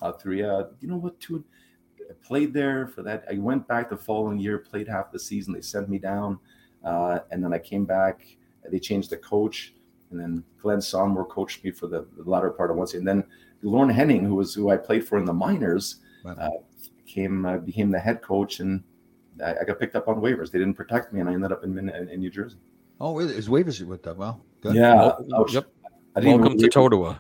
[0.03, 0.43] Uh, three.
[0.43, 1.19] Uh, you know what?
[1.21, 1.43] Two.
[2.23, 3.25] I played there for that.
[3.31, 5.53] I went back the following year, played half the season.
[5.55, 6.39] They sent me down,
[6.85, 8.25] uh, and then I came back.
[8.71, 9.75] They changed the coach,
[10.11, 13.05] and then Glenn Sonmore coached me for the, the latter part of one season.
[13.05, 13.25] Then
[13.63, 16.39] Lorne Henning, who was who I played for in the minors, Right.
[16.39, 16.51] uh,
[17.07, 18.83] came uh, became the head coach, and
[19.45, 20.51] I, I got picked up on waivers.
[20.53, 22.59] They didn't protect me, and I ended up in in, in New Jersey.
[23.01, 23.35] Oh, really?
[23.35, 24.19] His waivers went them.
[24.19, 24.77] Well, good.
[24.77, 24.95] Yeah.
[24.95, 25.55] Wel- ouch.
[25.55, 25.67] yep.
[26.15, 27.19] I didn't Welcome even- to Totowa.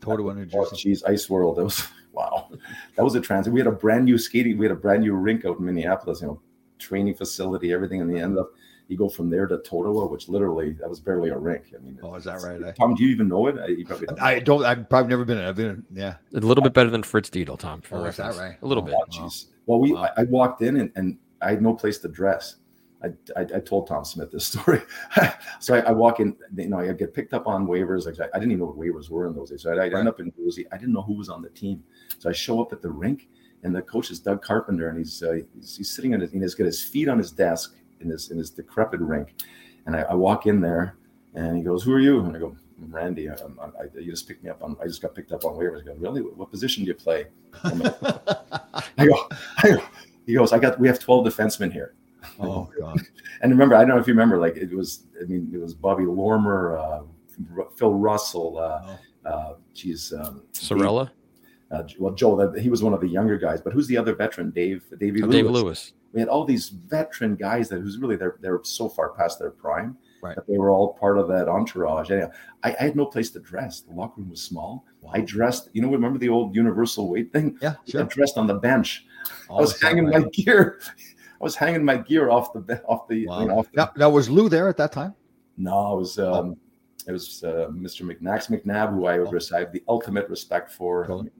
[0.00, 0.76] Total New Oh, Jersey.
[0.76, 1.56] geez, Ice World.
[1.56, 2.50] That was wow.
[2.96, 3.52] That was a transit.
[3.52, 4.58] We had a brand new skating.
[4.58, 6.20] We had a brand new rink out in Minneapolis.
[6.20, 6.40] You know,
[6.78, 8.00] training facility, everything.
[8.00, 8.50] And the end up,
[8.88, 11.72] you go from there to Totowa, which literally that was barely a rink.
[11.74, 12.62] I mean, Oh, is that right?
[12.64, 13.56] I- Tom, do you even know it?
[13.58, 14.20] I, you probably don't.
[14.20, 14.64] I don't.
[14.64, 15.38] I've probably never been.
[15.38, 15.84] in- I've been.
[15.92, 16.16] Yeah.
[16.34, 17.80] A little bit better than Fritz Diedel, Tom.
[17.82, 18.56] For Oh, is that right?
[18.62, 18.94] A little Oh, bit.
[18.96, 19.46] Oh, oh jeez.
[19.66, 20.08] Well, we Wow.
[20.16, 22.56] I, I walked in and, and I had no place to dress.
[23.04, 24.80] I, I, I told Tom Smith this story.
[25.60, 28.06] so I, I walk in, you know, I get picked up on waivers.
[28.06, 29.62] Like I, I didn't even know what waivers were in those days.
[29.62, 29.94] So I, I Right.
[29.94, 30.66] end up in Jersey.
[30.72, 31.84] I didn't know who was on the team.
[32.18, 33.28] So I show up at the rink,
[33.62, 36.54] and the coach is Doug Carpenter, and he's uh, he's, he's sitting on his, he's
[36.54, 39.34] got his feet on his desk in his in his decrepit rink.
[39.86, 40.96] And I, I walk in there,
[41.34, 43.28] and he goes, "Who are you?" And I go, "I'm Randy.
[43.28, 44.76] I'm, I, you just picked me up on.
[44.82, 46.22] I just got picked up on waivers." I go, "Really?
[46.22, 47.26] What, what position do you play?"
[47.64, 49.28] I'm like, I go,
[49.62, 49.82] I go,
[50.26, 51.94] he goes, I got, we have 12 defensemen here.
[52.38, 53.00] Oh God.
[53.40, 55.72] And remember, I don't know if you remember, like it was, I mean, it was
[55.72, 57.02] Bobby Lorimer, uh,
[57.50, 59.30] Ru- Phil Russell, uh, Oh.
[59.30, 61.08] uh, geez, um, Cirella,
[61.70, 64.14] uh, well, Joe, that he was one of the younger guys, but who's the other
[64.14, 64.50] veteran?
[64.50, 65.32] Dave, Davey Oh, Lewis.
[65.36, 65.92] Dave Lewis.
[66.14, 69.50] We had all these veteran guys that who's really they're they're so far past their
[69.50, 70.34] prime Right.
[70.34, 72.10] that they were all part of that entourage.
[72.10, 72.30] Anyhow,
[72.64, 73.82] I, I had no place to dress.
[73.82, 74.84] The locker room was small.
[75.12, 77.56] I dressed, you know, remember the old universal weight thing?
[77.62, 77.74] Yeah.
[77.86, 78.04] I Sure.
[78.04, 79.06] dressed on the bench.
[79.48, 80.22] Oh, I was hanging right?
[80.22, 80.80] my gear.
[81.40, 83.40] I was hanging my gear off the off the, Wow.
[83.42, 85.14] you know, off the Now, now was Lou there at that time?
[85.56, 86.56] no, it was um,
[87.06, 88.02] it was uh, Mr.
[88.02, 89.38] McNax McNab who I, Oh.
[89.54, 91.06] I have the ultimate respect for.
[91.06, 91.30] Totally.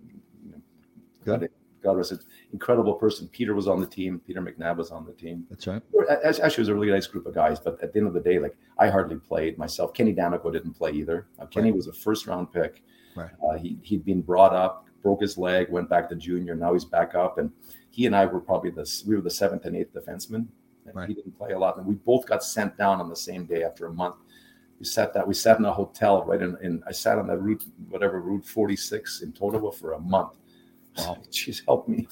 [1.28, 1.50] You know, Good.
[1.82, 3.28] God, God rest his incredible person.
[3.28, 4.20] Peter was on the team.
[4.26, 5.46] Peter McNab was on the team.
[5.50, 5.82] That's right.
[6.10, 7.60] Actually, it was a really nice group of guys.
[7.60, 9.94] But at the end of the day, like I hardly played myself.
[9.94, 11.26] Kenny Daneyko didn't play either.
[11.38, 11.76] Uh, Kenny Right.
[11.76, 12.82] was a first round pick.
[13.14, 13.30] Right.
[13.48, 16.54] Uh, he he'd been brought up, broke his leg, went back to junior.
[16.54, 17.52] Now he's back up, and
[17.90, 20.46] he and I were probably the we were the seventh and eighth defensemen.
[20.86, 21.08] And Right.
[21.08, 23.62] He didn't play a lot, and we both got sent down on the same day
[23.62, 24.16] after a month.
[24.80, 27.38] We sat that we sat in a hotel right in, in I sat on that
[27.38, 30.34] route whatever route forty six in Totowa for a month.
[30.98, 31.18] Wow.
[31.30, 32.06] Jeez, help me.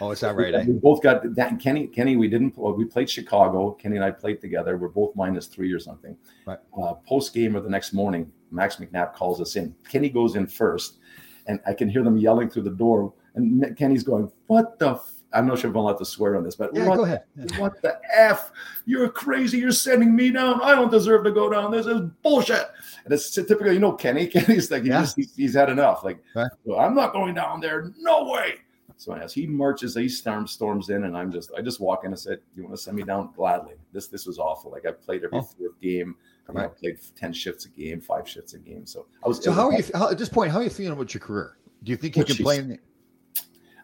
[0.00, 0.54] Oh, is that right?
[0.54, 0.64] Eh?
[0.66, 1.58] We both got that.
[1.60, 2.56] Kenny, Kenny, we didn't.
[2.56, 3.72] Well, we played Chicago.
[3.72, 4.76] Kenny and I played together.
[4.76, 6.16] We're both minus three or something.
[6.46, 6.58] Right.
[6.80, 9.74] Uh, Post game or the next morning, Max McNab calls us in.
[9.88, 10.98] Kenny goes in first,
[11.46, 13.12] and I can hear them yelling through the door.
[13.34, 15.00] And Kenny's going, "What the?"
[15.34, 17.24] I'm not sure if I'm allowed to swear on this, but Yeah, what, go ahead.
[17.58, 18.52] What the f?
[18.86, 19.58] You're crazy.
[19.58, 20.60] You're sending me down.
[20.62, 21.70] I don't deserve to go down.
[21.72, 22.66] This is bullshit.
[23.04, 24.26] And it's typical, you know, Kenny.
[24.28, 25.00] Kenny's like, he Yeah.
[25.00, 26.04] just, he's, had enough.
[26.04, 26.50] Like, Right.
[26.64, 27.92] well, I'm not going down there.
[27.98, 28.54] No way.
[28.96, 32.12] So as he marches, he storms storms in, and I'm just I just walk in
[32.12, 34.70] and said, "You want to send me down gladly?" This this was awful.
[34.70, 35.42] Like I played every Oh.
[35.42, 36.14] fourth game.
[36.48, 36.76] Know, Right.
[36.76, 38.86] played ten shifts a game, five shifts a game.
[38.86, 39.42] So I was.
[39.42, 40.52] So how are you how, at this point?
[40.52, 41.56] How are you feeling about your career?
[41.82, 42.42] Do you think you Oh, can jeez.
[42.44, 42.58] play?
[42.58, 42.78] In,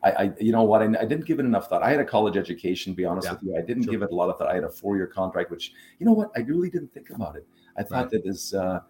[0.02, 1.82] I, I you know what I, I didn't give it enough thought.
[1.82, 2.92] I had a college education.
[2.92, 3.32] To be honest Yeah.
[3.34, 3.92] with you, I didn't Sure.
[3.92, 4.48] give it a lot of thought.
[4.48, 7.36] I had a four year contract, which you know what I really didn't think about
[7.36, 7.46] it.
[7.76, 8.22] I thought Right.
[8.22, 8.80] that is, uh,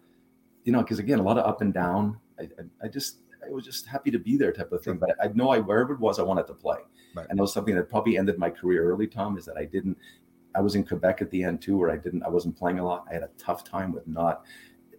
[0.63, 2.17] you know, because again, a lot of up and down.
[2.39, 4.97] I, I, I just I was just happy to be there, type of thing.
[4.97, 6.77] But I know I wherever it was, I wanted to play.
[7.15, 7.25] Right.
[7.29, 9.07] And that was something that probably ended my career early.
[9.07, 9.97] Tom is that I didn't.
[10.53, 12.23] I was in Quebec at the end too, where I didn't.
[12.23, 13.05] I wasn't playing a lot.
[13.09, 14.43] I had a tough time with not.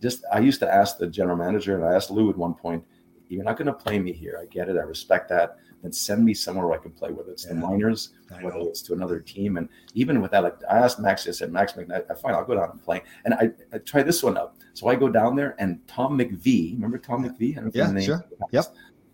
[0.00, 2.84] Just I used to ask the general manager, and I asked Lou at one point,
[3.28, 4.38] "You're not going to play me here.
[4.42, 4.76] I get it.
[4.76, 7.60] I respect that." Then send me somewhere where I can play, whether it's the Yeah.
[7.60, 9.56] minors, whether it's to another team.
[9.56, 12.34] And even with that, like I asked Max, I said, Max McKnight, I uh, fine,
[12.34, 13.02] I'll go down and play.
[13.24, 14.54] And I, I try this one out.
[14.74, 17.52] So I go down there and Tom McVie, remember Tom McVie?
[17.52, 18.24] I don't know if Yeah, name- sure.
[18.52, 18.64] Yep.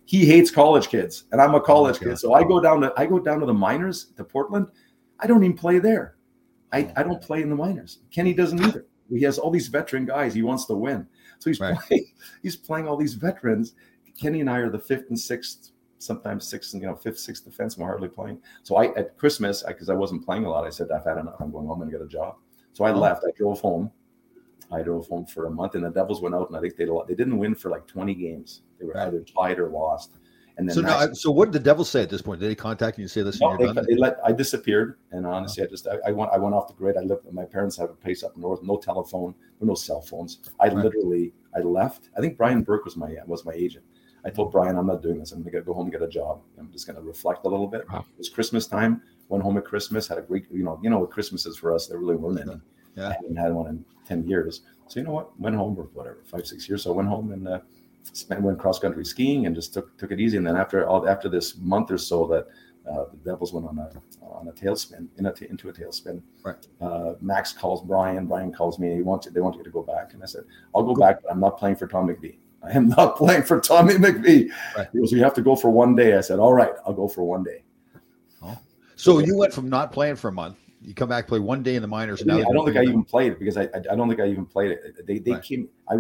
[0.05, 2.11] He hates college kids, and I'm a college Oh my God.
[2.13, 2.19] kid.
[2.19, 4.69] So I go down to I go down to the minors to Portland.
[5.21, 6.17] I don't even play there.
[6.73, 7.99] I, Oh, I don't play in the minors.
[8.11, 8.87] Kenny doesn't either.
[9.11, 10.33] He has all these veteran guys.
[10.35, 11.07] He wants to win.
[11.41, 11.79] So he's Right.
[11.79, 12.07] playing,
[12.43, 13.75] he's playing all these veterans.
[14.21, 17.45] Kenny and I are the fifth and sixth, sometimes sixth and you know, fifth, sixth
[17.45, 17.77] defense.
[17.77, 18.41] I'm hardly playing.
[18.63, 21.37] So I at Christmas, because I, wasn't playing a lot, I said, I've had enough.
[21.41, 22.37] I'm going home and get a job.
[22.73, 22.99] So I Oh.
[22.99, 23.25] left.
[23.27, 23.91] I drove home.
[24.71, 26.85] I drove home for a month, and the Devils went out, and I think they
[26.85, 28.63] they didn't win for like 20 games.
[28.79, 30.13] They were either tied or lost.
[30.59, 32.41] And then So now, so what did the Devils say at this point?
[32.41, 33.87] Did they contact you and say, "Listen, no, you're they, done"?
[33.89, 35.67] they let I disappeared, and honestly, oh.
[35.67, 36.97] I just I, I went I went off the grid.
[36.97, 37.33] I lived.
[37.33, 40.41] My parents have a place up north, no telephone, no cell phones.
[40.61, 40.85] I Right.
[40.85, 42.11] literally I left.
[42.17, 43.85] I think Brian Burke was my was my agent.
[44.25, 45.33] I told Brian, I'm not doing this.
[45.33, 46.43] I'm gonna go home and get a job.
[46.59, 47.89] I'm just gonna reflect a little bit.
[47.91, 48.05] Wow.
[48.11, 49.03] It was Christmas time.
[49.29, 50.09] Went home at Christmas.
[50.09, 51.87] Had a great, you know, you know what Christmas is for us.
[51.87, 52.61] There really weren't any.
[52.97, 53.09] Yeah.
[53.09, 54.63] I haven't had one in ten years.
[54.89, 55.39] So you know what?
[55.39, 56.83] Went home or whatever, five six years.
[56.83, 57.61] So I went home and uh,
[58.13, 60.37] spent went cross country skiing and just took took it easy.
[60.37, 62.49] And then after all after this month or so that
[62.91, 63.91] uh, the Devils went on a
[64.23, 66.23] on a tailspin in a t- into a tailspin.
[66.43, 66.67] Right.
[66.81, 68.27] Uh, Max calls Brian.
[68.27, 68.95] Brian calls me.
[68.95, 71.31] He wants they want you to go back, and I said I'll go back, but
[71.31, 72.39] I'm not playing for Tom McVie.
[72.69, 74.51] I am not playing for Tommy McVie.
[74.77, 74.89] Right.
[74.93, 76.17] He goes, you have to go for one day.
[76.17, 77.63] I said, all right, I'll go for one day.
[78.43, 78.57] Oh.
[78.97, 80.57] So you went from not playing for a month.
[80.81, 82.23] You come back, play one day in the minors.
[82.23, 84.47] I don't think I even played it because I, I I don't think I even
[84.47, 85.07] played it.
[85.07, 85.43] They they Right.
[85.43, 85.69] came.
[85.89, 85.95] I.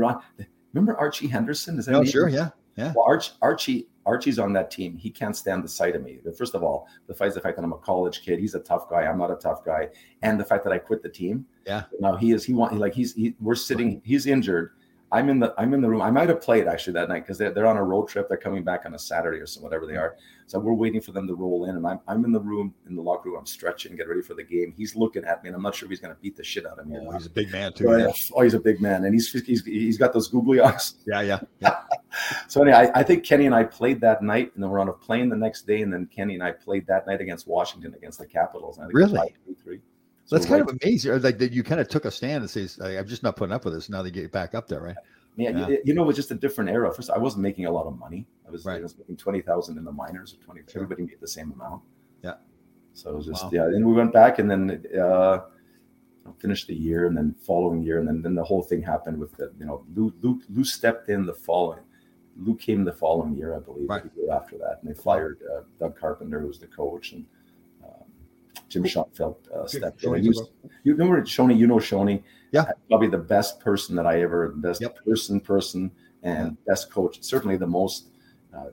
[0.72, 1.78] Remember Archie Henderson?
[1.78, 2.92] Is that oh, No, his sure, yeah, yeah.
[2.94, 4.96] Well, Arch, Archie Archie's on that team.
[4.96, 6.18] He can't stand the sight of me.
[6.36, 8.38] First of all, the fact the fact that I'm a college kid.
[8.38, 9.02] He's a tough guy.
[9.02, 9.88] I'm not a tough guy.
[10.22, 11.46] And the fact that I quit the team.
[11.66, 11.84] Yeah.
[12.00, 12.44] Now he is.
[12.44, 13.14] He want like he's.
[13.14, 14.00] He, we're sitting.
[14.04, 14.72] He's injured.
[15.10, 16.02] I'm in the I'm in the room.
[16.02, 18.28] I might have played actually that night because they're, they're on a road trip.
[18.28, 20.16] They're coming back on a Saturday or so, whatever they are.
[20.46, 22.94] So we're waiting for them to roll in, and I'm I'm in the room in
[22.94, 23.38] the locker room.
[23.38, 24.74] I'm stretching, get ready for the game.
[24.76, 26.66] He's looking at me, and I'm not sure if he's going to beat the shit
[26.66, 26.98] out of me.
[27.00, 27.90] Oh, he's a big man too.
[27.90, 28.12] Yeah.
[28.34, 30.96] Oh, he's a big man, and he's he's he's got those googly eyes.
[31.06, 31.40] Yeah, yeah.
[31.60, 31.76] yeah.
[32.46, 34.90] so anyway, I, I think Kenny and I played that night, and then we're on
[34.90, 37.94] a plane the next day, and then Kenny and I played that night against Washington
[37.94, 38.78] against the Capitals.
[38.78, 39.34] I think really.
[39.46, 39.80] It was
[40.28, 41.20] so that's kind right- of amazing.
[41.22, 43.64] Like that, you kind of took a stand and says, "I'm just not putting up
[43.64, 44.96] with this." Now they get back up there, right?
[45.36, 45.68] Yeah, Yeah.
[45.68, 46.92] You, you know, it was just a different era.
[46.92, 48.26] First, I wasn't making a lot of money.
[48.46, 48.82] I was, I Right.
[48.82, 50.60] was making twenty thousand in the minors, or twenty.
[50.68, 50.82] Sure.
[50.82, 51.82] Everybody made the same amount.
[52.22, 52.34] Yeah.
[52.92, 53.50] So it was just Wow.
[53.52, 53.64] yeah.
[53.66, 55.40] And we went back, and then uh,
[56.38, 59.32] finished the year, and then following year, and then then the whole thing happened with
[59.38, 61.80] the you know Lou Lou, Lou stepped in the following.
[62.36, 64.04] Lou came the following year, I believe, Right.
[64.30, 67.24] after that, and they fired uh, Doug Carpenter, who was the coach, and
[68.68, 70.10] Jim Schoenfeld uh, stepped in.
[70.10, 70.50] Shoney And he was- took
[70.84, 71.56] you remember Shoney?
[71.58, 72.22] You know Shoney?
[72.52, 72.64] Yeah.
[72.88, 75.04] Probably the best person that I ever, best Yep.
[75.04, 75.90] person, person,
[76.22, 77.22] and best coach.
[77.22, 78.08] Certainly the most,
[78.56, 78.64] uh,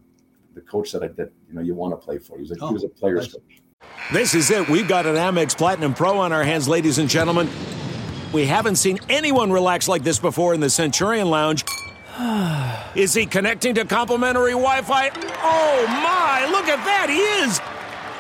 [0.54, 2.36] the coach that I that you know you want to play for.
[2.38, 3.34] He was a, Oh, he was a player's nice.
[3.34, 3.62] coach.
[4.14, 4.68] This is it.
[4.70, 7.50] We've got an Amex Platinum Pro on our hands, ladies and gentlemen.
[8.34, 11.64] We haven't seen anyone relax like this before in the Centurion Lounge.
[12.96, 15.10] Is he connecting to complimentary Wi Fi?
[15.44, 17.08] Oh my, look at that!
[17.10, 17.60] He is!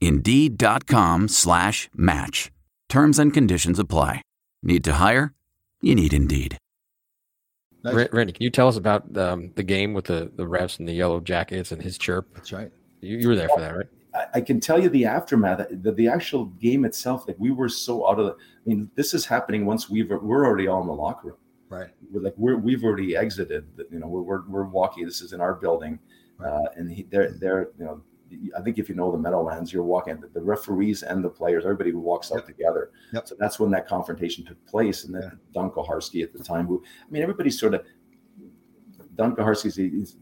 [0.00, 2.50] Indeed.com slash match.
[2.88, 4.22] Terms and conditions apply.
[4.62, 5.34] Need to hire?
[5.80, 6.58] You need Indeed.
[7.84, 8.08] Nice.
[8.12, 10.92] Randy, can you tell us about um, the game with the the refs and the
[10.92, 12.26] yellow jackets and his chirp?
[12.34, 12.70] That's right.
[13.00, 13.86] You, you were there for that, right?
[14.14, 17.28] I, I can tell you the aftermath, the, the actual game itself.
[17.28, 18.32] Like we were so out of the.
[18.32, 21.36] I mean, this is happening once we've we're already all in the locker room.
[21.70, 21.90] Right.
[22.10, 23.66] we're like we're we've already exited.
[23.90, 25.04] You know, we're we're, we're walking.
[25.04, 25.98] This is in our building,
[26.44, 28.00] uh, and he, they're they're you know
[28.56, 31.92] I think if you know the Meadowlands, you're walking the referees and the players, everybody
[31.92, 32.46] walks out Yep.
[32.46, 32.90] together.
[33.12, 33.28] Yep.
[33.28, 35.04] So that's when that confrontation took place.
[35.04, 35.30] And then Yeah.
[35.54, 37.84] Don Koharski at the time, who I mean, everybody sort of
[39.14, 40.16] Don Koharski's he's,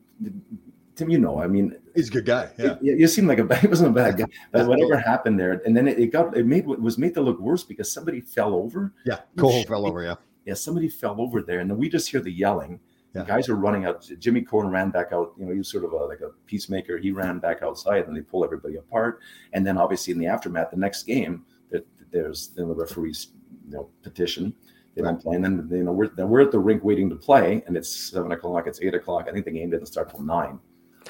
[0.95, 2.51] Tim, you know, I mean, He's a good guy.
[2.59, 2.77] Yeah.
[2.81, 5.61] you, you seem like a bad, he wasn't a bad guy, but whatever happened there,
[5.67, 8.21] and then it, it got it made it was made to look worse because somebody
[8.21, 8.95] fell over.
[9.05, 9.21] Yeah.
[9.37, 10.03] Cole fell over.
[10.03, 10.15] Yeah.
[10.47, 12.81] Yeah, somebody fell over there, and then we just hear the yelling.
[13.17, 13.23] Yeah.
[13.23, 14.09] The guys are running out.
[14.19, 15.33] Jimmy Korn ran back out.
[15.39, 16.99] You know, he was sort of a, like a peacemaker.
[16.99, 19.21] He ran back outside, and they pull everybody apart.
[19.53, 23.29] And then, obviously, in the aftermath, the next game, that there's the referees,
[23.67, 24.55] you know, petition.
[24.95, 27.17] They don't play, and then you know we're then we're at the rink waiting to
[27.17, 28.67] play, and it's seven o'clock.
[28.67, 29.27] It's eight o'clock.
[29.29, 30.59] I think the game didn't start till nine.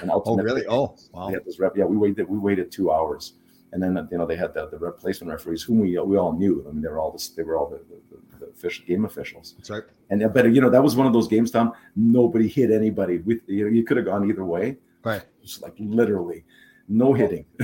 [0.00, 0.64] And Oh, really?
[0.68, 1.28] Oh, wow.
[1.28, 1.76] they had this rep.
[1.76, 2.28] Yeah, we waited.
[2.28, 3.34] We waited two hours,
[3.76, 6.64] and then you know they had the, the replacement referees, whom we we all knew.
[6.66, 7.28] I mean, they were all this.
[7.28, 9.54] They were all the, the, the official game officials.
[9.58, 9.82] That's right.
[10.10, 11.72] And uh, but you know that was one of those games, Tom.
[11.94, 13.18] Nobody hit anybody.
[13.18, 14.78] With you know, you could have gone either way.
[15.04, 15.22] Right.
[15.42, 16.44] Just like literally,
[16.88, 17.44] no hitting.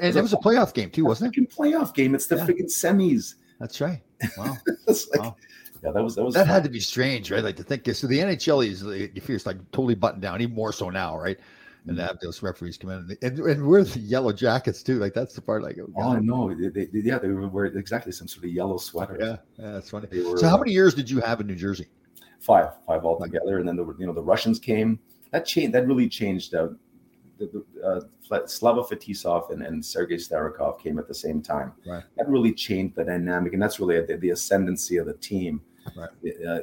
[0.00, 1.50] And it was a playoff game too, wasn't it?
[1.50, 2.14] playoff game.
[2.14, 2.46] It's the Yeah.
[2.46, 3.34] freaking semis.
[3.60, 4.02] That's right.
[4.38, 4.56] Wow.
[4.88, 5.36] Like, Wow.
[5.84, 6.54] yeah, that was that was that fun.
[6.54, 7.44] had to be strange, right?
[7.44, 7.98] Like to think this.
[8.00, 8.80] so the NHL is
[9.24, 11.38] feel like totally buttoned down, even more so now, right?
[11.86, 14.98] And to have those referees come in and, and we're the yellow jackets too.
[14.98, 16.54] Like that's the part like oh, Oh no!
[16.54, 19.16] They, they, yeah, they were exactly some sort of yellow sweater.
[19.18, 20.06] yeah, yeah, that's funny.
[20.22, 21.86] Were, So how uh, many years did you have in New Jersey?
[22.40, 24.98] five, five altogether, and then the you know the Russians came.
[25.30, 25.74] That changed.
[25.74, 26.54] That really changed.
[26.54, 26.68] Uh,
[27.38, 31.72] the, the, uh, Slava Fetisov and, and Sergei Starikov came at the same time.
[31.86, 32.02] Right.
[32.18, 35.62] That really changed the dynamic, and that's really the, the ascendancy of the team.
[35.96, 36.10] Right.
[36.46, 36.58] Uh,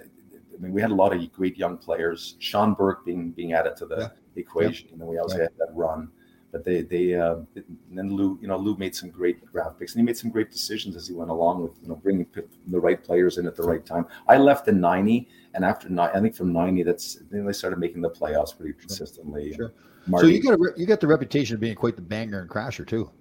[0.57, 2.35] I mean, we had a lot of great young players.
[2.39, 4.09] Sean Burke being being added to the Yeah.
[4.35, 5.43] equation, and then we also Right.
[5.43, 6.09] had that run.
[6.51, 9.93] But they they uh, and then Lou, you know, Lou made some great draft picks,
[9.93, 12.25] and he made some great decisions as he went along with you know bringing
[12.67, 14.05] the right players in at the right time.
[14.27, 17.79] I left in '90, and after ni- I think from '90, that's then they started
[17.79, 19.53] making the playoffs pretty consistently.
[19.53, 19.73] Sure.
[20.07, 22.39] Marty, So you got a, re- you got the reputation of being quite the banger
[22.39, 23.11] and crasher too.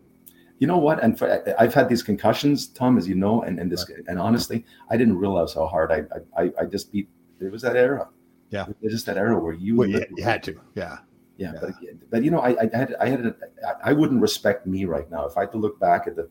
[0.58, 1.02] you know what?
[1.04, 1.26] And for,
[1.60, 5.18] I've had these concussions, Tom, as you know, and and this, and honestly, I didn't
[5.18, 6.00] realize how hard I,
[6.42, 7.08] I- I just beat.
[7.38, 8.08] There was that era.
[8.50, 8.66] Yeah.
[8.68, 10.54] it was just that era where you Well, you, you had to.
[10.74, 10.98] Yeah.
[11.38, 11.58] Yeah, Yeah.
[11.60, 11.70] but
[12.10, 13.34] but you know, I, I had I had a,
[13.66, 16.28] I I wouldn't respect me right now if I had to look back at the.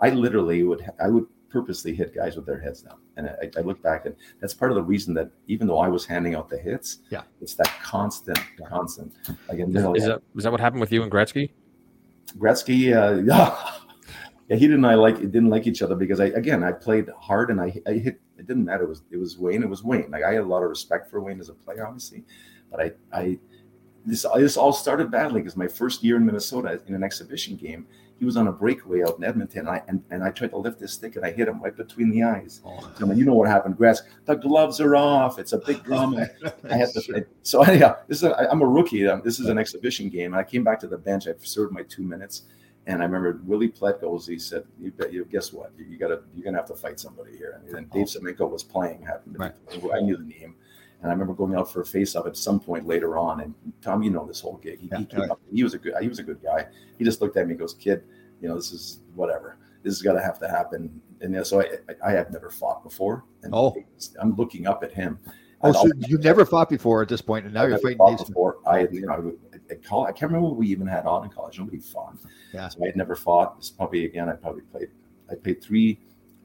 [0.00, 3.60] I literally would I would purposely hit guys with their heads down, and I, I
[3.62, 6.48] look back and that's part of the reason that even though I was handing out
[6.50, 7.22] the hits, Yeah.
[7.40, 9.12] it's that constant, constant.
[9.48, 11.50] Again, you know, Is that is that what happened with you and Gretzky?
[12.36, 13.56] Gretzky, uh, yeah,
[14.48, 17.50] yeah, he didn't I like didn't like each other because I again I played hard
[17.50, 18.20] and I I hit.
[18.38, 18.84] It didn't matter.
[18.84, 19.62] It was it was Wayne.
[19.62, 20.10] It was Wayne.
[20.10, 22.24] Like I had a lot of respect for Wayne as a player, obviously,
[22.70, 23.38] but I I
[24.06, 27.86] this this all started badly because my first year in Minnesota in an exhibition game,
[28.18, 30.56] he was on a breakaway out in Edmonton, and I and, and I tried to
[30.56, 32.60] lift his stick and I hit him right between the eyes.
[32.64, 32.90] Oh.
[33.00, 34.02] I mean, you know what happened, Grass.
[34.24, 35.38] The gloves are off.
[35.38, 36.28] It's a big drama.
[36.70, 37.26] I had to.
[37.42, 39.06] So yeah, this is a, I'm a rookie.
[39.06, 40.34] Um, This is an exhibition game.
[40.34, 41.26] I came back to the bench.
[41.28, 42.42] I served my two minutes,
[42.88, 44.26] and I remember Willie Plett goes.
[44.26, 45.26] He said, "You bet you.
[45.26, 45.72] Guess what?
[45.76, 46.20] You got to.
[46.34, 48.18] You're gonna have to fight somebody here." And then Dave oh.
[48.18, 49.02] Semenko was playing.
[49.02, 49.36] Happened.
[49.70, 50.54] To be, I knew the name,
[51.02, 53.42] and I remember going out for a face-off at some point later on.
[53.42, 54.80] And Tom, you know this whole gig.
[54.80, 55.30] He, he came right.
[55.30, 55.40] up.
[55.52, 55.94] He was a good.
[56.00, 56.66] He was a good guy.
[56.98, 57.52] He just looked at me.
[57.52, 58.04] and goes, "Kid,
[58.40, 59.58] you know this is whatever.
[59.82, 62.48] This is gonna have to happen." And you know, so I, I, I had never
[62.48, 63.22] fought before.
[63.42, 63.76] And Oh.
[64.18, 65.18] I'm looking up at him.
[65.60, 68.26] Oh, so you never fought before at this point, and now I've you're fighting Dave.
[68.28, 68.58] before.
[68.64, 71.24] I, had, you know, I, at col- I can't remember what we even had on
[71.24, 71.58] in college.
[71.58, 72.16] Nobody fought.
[72.52, 72.68] Yeah.
[72.68, 73.56] So I had never fought.
[73.58, 74.28] This probably again.
[74.28, 74.88] I probably played.
[75.30, 76.00] I played three,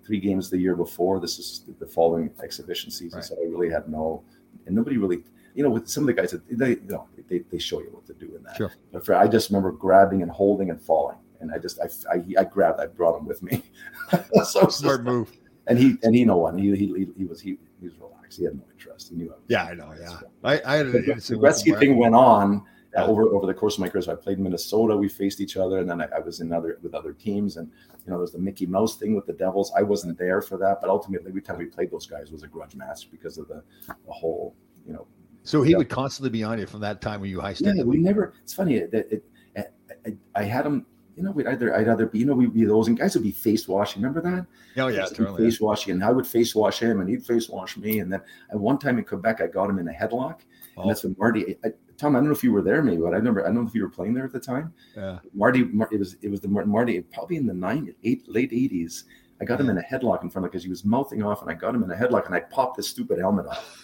[0.06, 1.20] three games the year before.
[1.20, 3.20] This is the following exhibition season.
[3.20, 3.26] Right.
[3.26, 4.24] So I really had no,
[4.66, 5.24] and nobody really.
[5.56, 8.08] You know, with some of the guys, they you know they, they show you what
[8.08, 8.58] to do in that.
[8.58, 8.72] Sure.
[8.92, 12.24] But for, I just remember grabbing and holding and falling, and I just I I,
[12.40, 12.80] I grabbed.
[12.80, 13.62] I brought him with me.
[14.44, 15.32] so Smart move.
[15.68, 18.38] And he and he know what he he, he, was he, he was relaxed.
[18.38, 19.10] He had no interest.
[19.10, 19.32] He knew.
[19.32, 19.94] I Yeah, I know.
[19.98, 23.06] Yeah, I, I had the, an the incident Gretzky thing went on Yeah.
[23.06, 24.02] over over the course of my career.
[24.04, 24.96] So I played in Minnesota.
[24.96, 27.58] We faced each other, and then I, I was in other with other teams.
[27.58, 27.72] And
[28.06, 29.72] you know, there's the Mickey Mouse thing with the Devils.
[29.76, 32.48] I wasn't there for that, but ultimately, every time we played those guys was a
[32.48, 35.08] grudge match because of the the whole you know.
[35.44, 35.78] So he Yeah.
[35.78, 37.86] would constantly be on you from that time when you high Yeah, stepped.
[37.86, 38.34] we never.
[38.44, 39.26] It's funny that it,
[39.58, 39.66] I,
[40.06, 40.86] I, I had him.
[41.16, 43.24] You know, we'd either I'd either be you know we'd be those and guys would
[43.24, 44.02] be face washing.
[44.02, 44.48] Remember that?
[44.82, 45.44] Oh yeah, totally.
[45.50, 48.00] face washing, and I would face wash him, and he'd face wash me.
[48.00, 50.40] And then at one time in Quebec, I got him in a headlock,
[50.76, 51.56] Oh, and that's when Marty.
[51.64, 51.68] I,
[51.98, 53.42] Tom, I don't know if you were there, maybe, but I remember.
[53.44, 54.74] I don't know if you were playing there at the time.
[54.96, 55.20] yeah.
[55.34, 58.52] Marty, Mar- it was it was the Mar- Marty probably in the nine eight late
[58.52, 59.06] eighties.
[59.42, 61.50] I got him in a headlock in front of because he was mouthing off, and
[61.52, 63.80] I got him in a headlock, and I popped this stupid helmet off.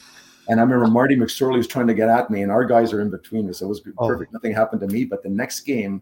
[0.48, 3.02] And I remember Marty McSorley was trying to get at me, and our guys are
[3.02, 3.60] in between us.
[3.60, 4.08] So it was Oh.
[4.08, 4.34] perfect.
[4.34, 5.06] Nothing happened to me.
[5.06, 6.02] But the next game,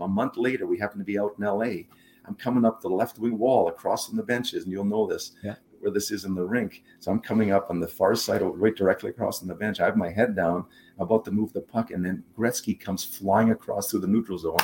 [0.00, 1.88] a month later, we happened to be out in L.A.
[2.26, 5.32] I'm coming up the left wing wall across from the benches, and you'll know this
[5.42, 5.56] Yeah.
[5.84, 6.82] Where this is in the rink.
[6.98, 9.78] So I'm coming up on the far side, right directly across from the bench.
[9.80, 10.64] I have my head down,
[10.98, 14.56] about to move the puck, and then Gretzky comes flying across through the neutral zone.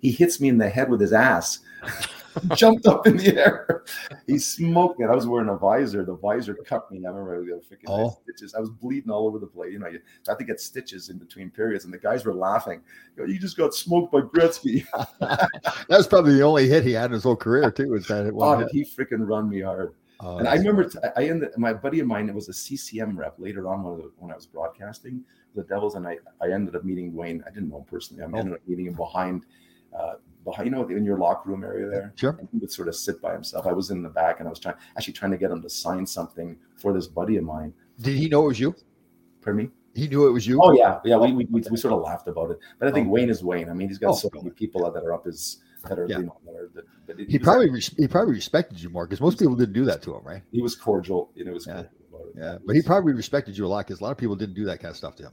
[0.00, 1.60] He hits me in the head with his ass.
[2.56, 3.84] Jumped up in the air.
[4.26, 5.04] He smoked it.
[5.08, 6.04] I was wearing a visor.
[6.04, 7.06] The visor cut me.
[7.06, 8.18] I remember I got freaking Oh.
[8.24, 8.54] stitches.
[8.54, 9.72] I was bleeding all over the place.
[9.72, 12.82] You know, you have to get stitches in between periods, and the guys were laughing.
[13.16, 14.84] You, know, you just got smoked by Gretzky.
[15.20, 15.48] that
[15.88, 17.90] was probably the only hit he had in his whole career too.
[17.90, 18.72] Was that Oh, one did hit?
[18.72, 19.94] he freaking run me hard?
[20.20, 22.28] Oh, and I remember t- I ended my buddy of mine.
[22.28, 25.22] It was a CCM rep later on when, when I was broadcasting
[25.54, 27.42] the Devils, and I I ended up meeting Wayne.
[27.46, 28.22] I didn't know him personally.
[28.22, 28.38] I Oh.
[28.38, 29.46] ended up meeting him behind.
[29.96, 32.12] Uh, behind, you know, in your locker room area there.
[32.16, 32.36] Sure.
[32.40, 33.64] And he would sort of sit by himself.
[33.64, 35.70] I was in the back, and I was trying, actually trying to get him to
[35.70, 37.72] sign something for this buddy of mine.
[38.00, 38.74] Did he know it was you?
[39.40, 39.70] Pardon me.
[39.94, 40.60] He knew it was you.
[40.60, 41.16] Oh yeah, yeah.
[41.16, 43.10] We, we, we, we sort of laughed about it, but I think Oh.
[43.12, 43.70] Wayne is Wayne.
[43.70, 44.14] I mean, he's got Oh.
[44.14, 45.58] so many people that are up his
[45.88, 46.18] Yeah.
[46.18, 49.20] you know that are that, but He probably res- he probably respected you more because
[49.20, 50.42] most people didn't do that to him, right?
[50.52, 51.30] he was cordial.
[51.34, 51.74] You know, it was Yeah.
[51.74, 52.34] cordial about it.
[52.38, 54.64] Yeah, but he probably respected you a lot because a lot of people didn't do
[54.66, 55.32] that kind of stuff to him.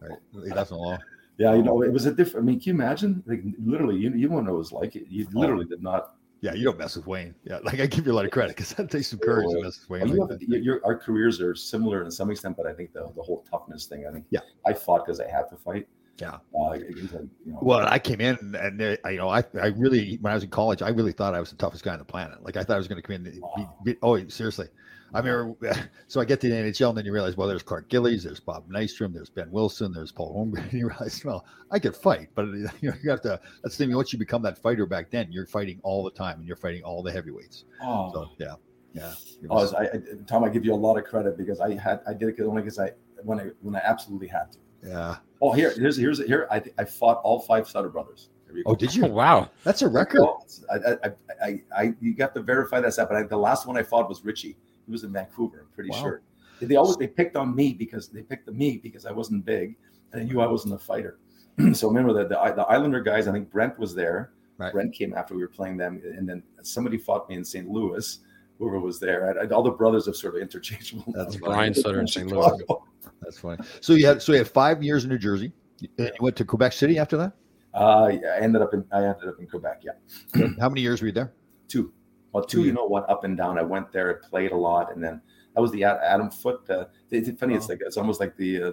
[0.00, 0.48] Right?
[0.54, 0.98] Doesn't know.
[1.38, 2.44] Yeah, you know, it was a different.
[2.44, 3.22] I mean, can you imagine?
[3.26, 4.94] Like, literally, you you want to know what it was like.
[4.94, 5.38] You Oh.
[5.38, 6.14] literally did not.
[6.40, 7.34] Yeah, you don't mess with Wayne.
[7.44, 9.62] Yeah, like I give you a lot of credit because that takes some courage to
[9.62, 10.16] mess with Wayne.
[10.16, 13.22] like have, your, our careers are similar in some extent, but I think the, the
[13.22, 14.04] whole toughness thing.
[14.08, 14.24] I think.
[14.30, 14.40] Yeah.
[14.66, 15.88] I fought because I had to fight.
[16.18, 16.38] Yeah.
[16.58, 17.08] Uh, you
[17.46, 20.42] know, Well, I came in and uh, you know, I, I really, when I was
[20.44, 22.42] in college, I really thought I was the toughest guy on the planet.
[22.42, 23.26] Like I thought I was going to come in.
[23.26, 23.42] And
[23.84, 24.66] be, be, oh, seriously.
[25.14, 27.88] I remember, so I get to the NHL and then you realize, well, there's Clark
[27.88, 30.64] Gillies, there's Bob Nystrom, there's Behn Wilson, there's Paul Holmgren.
[30.64, 33.86] And you realize, well, I could fight, but you, know, you have to, that's the
[33.86, 33.94] thing.
[33.94, 36.82] Once you become that fighter back then, you're fighting all the time and you're fighting
[36.82, 37.64] all the heavyweights.
[37.82, 38.54] oh, So, yeah.
[38.92, 39.12] Yeah.
[39.50, 39.90] Oh, was- I, I,
[40.26, 42.62] Tom, I give you a lot of credit because I had I did it only
[42.62, 42.92] because I
[43.22, 44.58] when I when I absolutely had to.
[44.82, 45.16] Yeah.
[45.40, 48.30] Oh, here here's here's here I I fought all five Sutter brothers.
[48.46, 48.70] There you go.
[48.70, 49.04] Oh, did you?
[49.04, 49.50] Oh, wow.
[49.62, 50.20] That's a record.
[50.22, 51.12] Well, I, I,
[51.44, 53.10] I, I, you got to verify that stuff.
[53.10, 54.56] But I, the last one I fought was Richie.
[54.86, 55.60] He was in Vancouver.
[55.60, 56.00] I'm pretty Wow.
[56.00, 56.22] sure.
[56.60, 59.76] They always they picked on me because they picked me because I wasn't big
[60.12, 61.18] and I knew I wasn't a fighter.
[61.74, 63.28] so remember that the, the Islander guys.
[63.28, 64.32] I think Brent was there.
[64.56, 64.72] Right.
[64.72, 67.68] Brent came after we were playing them, and then somebody fought me in St.
[67.68, 68.18] Louis.
[68.58, 71.04] Whoever was there, I, I- all the brothers are sort of interchangeable.
[71.14, 71.46] That's now.
[71.48, 72.26] Brian Sutter in St.
[72.30, 72.60] Louis.
[73.22, 73.58] That's funny.
[73.80, 75.52] So you had, so you had five years in New Jersey.
[75.98, 77.32] And you went to Quebec City after that.
[77.72, 79.82] Uh, yeah, I ended up in I ended up in Quebec.
[79.84, 80.48] Yeah.
[80.60, 81.32] How many years were you there?
[81.68, 81.92] two.
[82.32, 83.58] Well, Two two, you know what, up and down.
[83.58, 85.20] I went there, I played a lot, and then
[85.54, 86.68] that was the Adam Foote.
[86.68, 87.54] Uh, it's funny.
[87.54, 87.68] It's Oh.
[87.74, 88.72] like it's almost like the uh,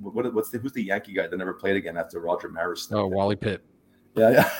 [0.00, 2.88] what, what's the who's the Yankee guy that never played again after Roger Maris?
[2.90, 3.60] Oh, Wally Pipp.
[4.16, 4.50] yeah, yeah.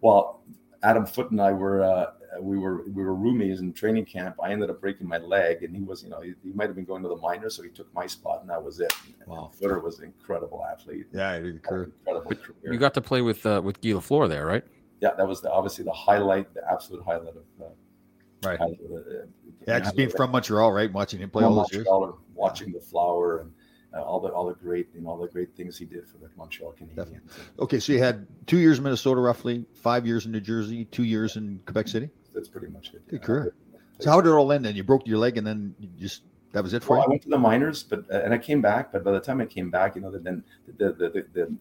[0.00, 0.42] Well,
[0.82, 2.06] Adam Foote and I were uh,
[2.40, 4.36] we were we were roomies in training camp.
[4.42, 6.76] I ended up breaking my leg, and he was you know he, he might have
[6.76, 8.92] been going to the minors, so he took my spot, and that was it.
[9.26, 9.50] Wow.
[9.58, 11.06] Footer was an incredible athlete.
[11.12, 11.92] Yeah, it occurred.
[12.06, 12.72] Incredible career.
[12.72, 14.64] You got to play with uh, with Guy Lafleur there, right?
[15.00, 17.44] yeah, that was the, obviously the highlight, the absolute highlight of.
[17.60, 17.64] Uh,
[18.44, 18.58] Right.
[18.58, 19.28] highlight of the-
[19.66, 20.92] Yeah, just being from Montreal, right?
[20.92, 21.86] Watching him play Well, all those years.
[21.86, 23.52] Montreal and watching the flower and
[23.94, 26.18] uh, all the all the great you know all the great things he did for
[26.18, 27.22] the Montreal Canadiens.
[27.58, 31.04] Okay, so you had two years in Minnesota, roughly five years in New Jersey, two
[31.04, 32.10] years in Quebec City.
[32.36, 33.04] That's pretty much it.
[33.08, 33.26] Good yeah.
[33.26, 33.54] career.
[33.98, 34.64] So how did it all end?
[34.64, 36.22] Then you broke your leg, and then you just
[36.52, 38.60] that was it for Well, I went to the minors, but uh, and I came
[38.62, 38.92] back.
[38.92, 40.44] But by the time I came back, you know, then
[40.78, 41.56] the the the, the,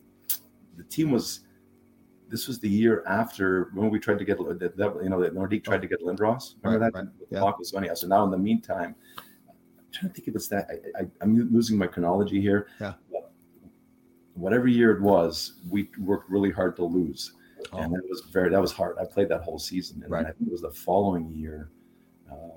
[0.77, 1.39] the team was.
[2.27, 5.29] This was the year after when we tried to get the, the you know the
[5.29, 6.55] Nordique tried to get Lindros.
[6.63, 6.99] Remember Right, that?
[6.99, 7.39] right, The yeah.
[7.39, 7.87] talk was funny.
[7.93, 9.23] So now in the meantime, I'm
[9.93, 10.67] trying to think if it's that.
[10.97, 12.67] I, I, I'm losing my chronology here.
[12.81, 12.93] Yeah.
[14.33, 17.33] Whatever year it was, we worked really hard to lose,
[17.73, 17.79] Oh.
[17.79, 18.97] and that was very that was hard.
[18.99, 20.25] I played that whole season, and Right.
[20.25, 21.69] I think it was the following year.
[22.31, 22.51] Um,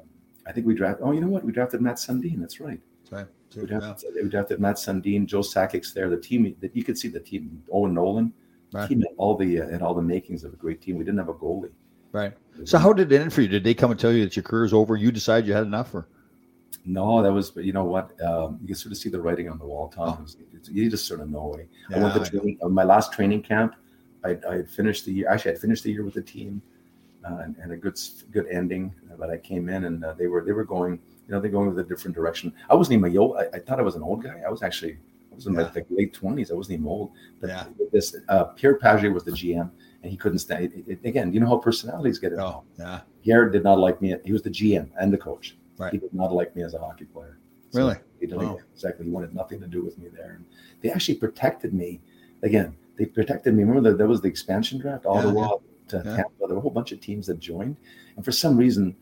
[0.46, 1.04] I think we drafted.
[1.06, 1.44] Oh, you know what?
[1.44, 2.40] We drafted Mats Sundin.
[2.40, 2.80] That's right.
[3.10, 3.26] Right.
[3.56, 6.08] We drafted, we drafted Mats Sundin, Joe Sakic's there.
[6.10, 7.62] The team that you could see the team.
[7.72, 8.32] Owen Nolan.
[8.72, 8.88] Right.
[8.88, 10.96] Team had all the uh, had all the makings of a great team.
[10.98, 11.70] We didn't have a goalie.
[12.12, 12.34] Right.
[12.64, 13.48] So how did it end for you?
[13.48, 14.96] Did they come and tell you that your career is over?
[14.96, 16.08] You decide you had enough, or
[16.84, 17.50] No, that was.
[17.50, 18.10] But you know what?
[18.22, 19.88] Um, you can sort of see the writing on the wall.
[19.88, 21.54] Tom, it's- you just sort of know.
[21.54, 21.64] eh?
[21.94, 23.74] I went to training, my last training camp.
[24.24, 25.28] I, I had finished the year.
[25.28, 26.60] Actually, I finished the year with the team,
[27.28, 27.98] uh, and, and a good
[28.32, 28.94] good ending.
[29.10, 30.98] uh, But I came in and uh, they were they were going.
[31.26, 32.54] You know, they're going with a different direction.
[32.70, 33.36] I wasn't even old.
[33.36, 34.40] I, I thought I was an old guy.
[34.46, 34.98] I was actually.
[35.30, 35.70] I was in my Yeah.
[35.74, 36.50] like, late twenties.
[36.50, 37.10] I wasn't even old.
[37.40, 37.64] But Yeah.
[37.92, 39.70] this uh, Pierre Pagé was the GM,
[40.02, 40.64] and he couldn't stand.
[40.64, 42.66] It, it, again, you know how personalities get involved.
[42.80, 44.14] oh yeah, Pierre did not like me.
[44.24, 45.56] He was the GM and the coach.
[45.76, 45.92] Right.
[45.92, 47.38] He did not like me as a hockey player.
[47.74, 47.96] Really?
[48.18, 48.58] He didn't Wow.
[48.74, 49.04] exactly.
[49.04, 50.32] He wanted nothing to do with me there.
[50.36, 50.44] And
[50.80, 52.00] they actually protected me.
[52.42, 53.62] Again, they protected me.
[53.64, 55.56] Remember that there was the expansion draft, Ottawa
[55.88, 56.02] to Yeah.
[56.16, 56.30] Tampa.
[56.40, 57.76] There were a whole bunch of teams that joined,
[58.16, 58.94] and for some reason,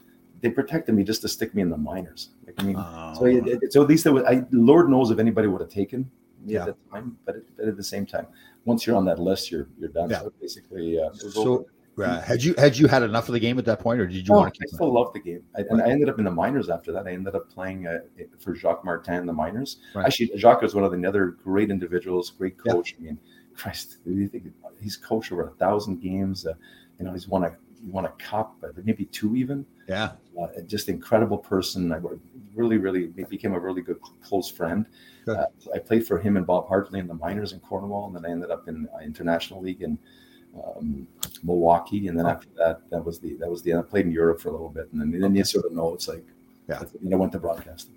[0.43, 2.29] they protected me just to stick me in the minors.
[2.47, 3.15] Like I mean, Oh.
[3.19, 4.23] so it, it- so at least there was.
[4.25, 6.09] I, Lord knows if anybody would have taken
[6.45, 6.67] me Yeah.
[6.67, 8.27] at the time, but, it, but at the same time,
[8.67, 10.11] once you're on that list, you're you're done.
[10.11, 10.21] Yeah.
[10.21, 11.67] So basically, uh, So-.
[11.99, 12.23] Right.
[12.23, 14.35] Had you had you had enough of the game at that point, or did you
[14.35, 15.43] No, want to I still love the game.
[15.57, 17.07] I, and I ended up in the minors after that.
[17.07, 18.01] I ended up playing uh,
[18.39, 19.79] for Jacques Martin in the minors.
[19.95, 20.05] Right.
[20.05, 22.73] Actually, Jacques was one of the other great individuals, great Yeah.
[22.75, 22.95] coach.
[23.01, 23.19] I mean,
[23.57, 26.47] Christ, you think he's coached over a thousand games.
[26.47, 26.55] Uh,
[26.99, 29.67] you know, he's won a he won a cup, maybe two even.
[29.89, 31.93] Yeah, uh, just incredible person.
[31.93, 32.01] I
[32.55, 34.87] really, really became a really good close friend.
[35.29, 38.25] Uh, I played for him and Bob Hartley in the minors in Cornwall, and then
[38.25, 39.99] I ended up in uh, international league in
[40.65, 41.07] um,
[41.43, 42.09] Milwaukee.
[42.09, 43.81] And then after that, that was the that was the end.
[43.81, 45.95] I played in Europe for a little bit, and then, then you sort of know
[45.95, 46.25] it's like,
[46.69, 46.83] yeah.
[47.03, 47.95] And I went to broadcasting.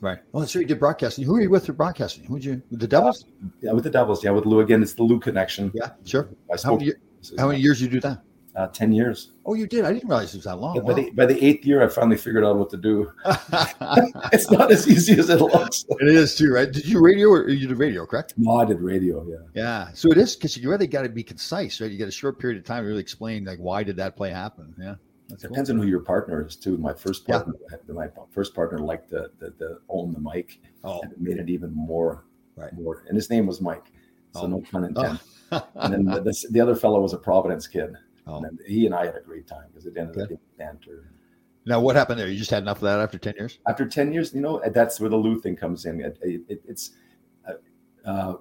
[0.00, 0.18] Right.
[0.32, 0.62] Well, that's right.
[0.62, 1.24] You did broadcasting.
[1.24, 2.24] Who are you with for broadcasting?
[2.24, 2.62] Who'd you?
[2.70, 3.24] The Devils?
[3.24, 4.22] Uh, yeah, with the Devils.
[4.22, 4.82] Yeah, with Lou again.
[4.82, 5.70] It's the Lou connection.
[5.74, 6.28] Yeah, sure.
[6.52, 6.92] I how, many,
[7.38, 8.22] how many years did you do that?
[8.56, 9.32] Uh, 10 years.
[9.44, 9.84] Oh, you did?
[9.84, 10.76] I didn't realize it was that long.
[10.76, 10.94] Yeah, wow.
[10.94, 13.12] by, the, by, the, eighth year, I finally figured out what to do.
[14.32, 15.84] it's not as easy as it looks.
[15.90, 16.72] It is too, right?
[16.72, 18.32] Did you radio or you did radio, correct?
[18.38, 19.36] No, I did radio, yeah.
[19.52, 19.88] Yeah.
[19.92, 21.90] So it is because you really got to be concise, right?
[21.90, 24.30] You get a short period of time to really explain, like, why did that play
[24.30, 24.74] happen?
[24.80, 24.94] Yeah.
[25.30, 25.78] It depends cool.
[25.78, 26.76] on who your partner is too.
[26.78, 27.92] My first partner, yeah.
[27.92, 30.60] my first partner liked the, the, the own the mic.
[30.84, 31.00] Oh.
[31.02, 32.24] And it made it even more,
[32.56, 32.72] right.
[32.72, 33.04] more.
[33.08, 33.86] And his name was Mike.
[34.34, 34.46] So oh.
[34.46, 35.20] no pun intended.
[35.52, 35.68] Oh.
[35.76, 37.94] and then the, the, the other fellow was a Providence kid.
[38.26, 38.42] Oh.
[38.44, 41.12] And he and I had a great time because it ended up being banter.
[41.64, 42.28] Now, what happened there?
[42.28, 43.58] You just had enough of that after 10 years?
[43.66, 46.00] After 10 years, you know, that's where the Lou thing comes in.
[46.00, 46.92] It, it, it's
[47.48, 48.34] uh, uh,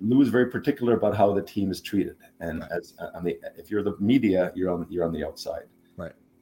[0.00, 2.16] Lou is very particular about how the team is treated.
[2.40, 2.70] And right.
[2.72, 5.64] as uh, on the, if you're the media, you're on, you're on the outside.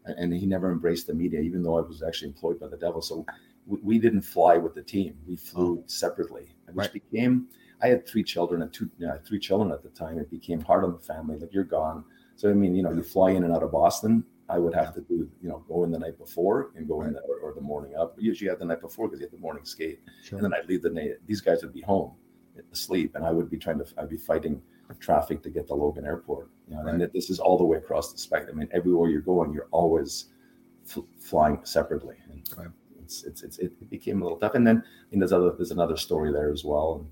[0.05, 3.01] And he never embraced the media, even though I was actually employed by the devil.
[3.01, 3.25] So
[3.67, 5.17] we, we didn't fly with the team.
[5.27, 5.85] We flew oh.
[5.87, 6.93] separately, which right.
[6.93, 7.47] became,
[7.83, 10.19] I had three children and two, uh, three children at the time.
[10.19, 11.39] It became hard on the family.
[11.39, 12.05] Like you're gone
[12.37, 14.25] so I mean, you know, you fly in and out of Boston.
[14.49, 17.09] I would have to do, you know, go in the night before and go right.
[17.09, 18.17] in the, or, or, the morning up.
[18.19, 20.39] Usually, have the night before because you have the morning skate, sure.
[20.39, 21.13] and then I'd leave the night.
[21.25, 22.13] These guys would be home,
[22.73, 23.87] asleep, and I would be trying to.
[23.97, 24.61] I'd be fighting
[24.99, 26.51] traffic to get to Logan Airport.
[26.73, 27.01] You know, right.
[27.01, 28.57] and this is all the way across the spectrum.
[28.57, 30.27] I mean, everywhere you're going, you're always
[30.89, 32.17] f- flying separately.
[32.31, 32.69] And right.
[33.01, 34.55] it's, it's, it's, it became a little tough.
[34.55, 37.01] And then, I mean, there's other there's another story there as well.
[37.01, 37.11] And,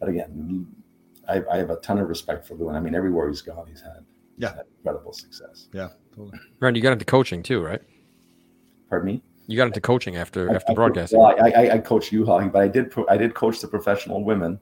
[0.00, 0.66] but again,
[1.28, 3.66] I, I have a ton of respect for Lou, and I mean, everywhere he's gone,
[3.68, 4.04] he's had
[4.38, 7.80] yeah incredible success yeah totally Ron, you got into coaching too right
[8.88, 11.78] pardon me you got into coaching after I, after I, broadcasting well, I, I, I
[11.78, 14.58] coached you hockey but i did i did coach the professional women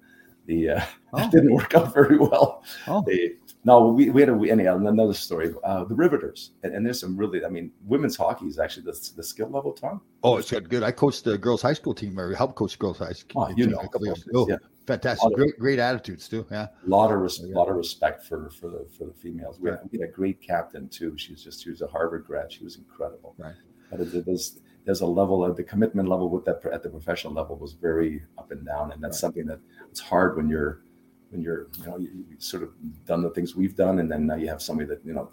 [0.46, 1.30] the uh oh.
[1.30, 3.02] didn't work out very well oh.
[3.06, 5.52] They, no we, we had a we, anyhow another story.
[5.64, 9.10] Uh the riveters and, and, there's some really i mean women's hockey is actually the,
[9.16, 10.00] the skill level tom.
[10.22, 10.82] Oh it's good good.
[10.82, 13.66] I coached the girls high school team or helped coach girls high school oh, you
[13.66, 14.46] know, a couple years ago.
[14.48, 14.56] yeah.
[14.86, 15.32] Fantastic.
[15.34, 16.68] Great great attitudes too yeah.
[16.86, 19.60] A lot of res- lot of respect for for the for the females.
[19.60, 21.16] We had, we had a great captain too.
[21.16, 22.52] She was just she was a harvard grad.
[22.52, 23.34] She was incredible.
[23.38, 23.54] Right.
[23.90, 27.32] But it, there's there's a level of the commitment level with that at the professional
[27.32, 29.20] level was very up and down and that's right.
[29.20, 30.82] something that it's hard when you're
[31.30, 32.70] when you're you know you, you sort of
[33.06, 35.30] done the things we've done and then now you have somebody that you know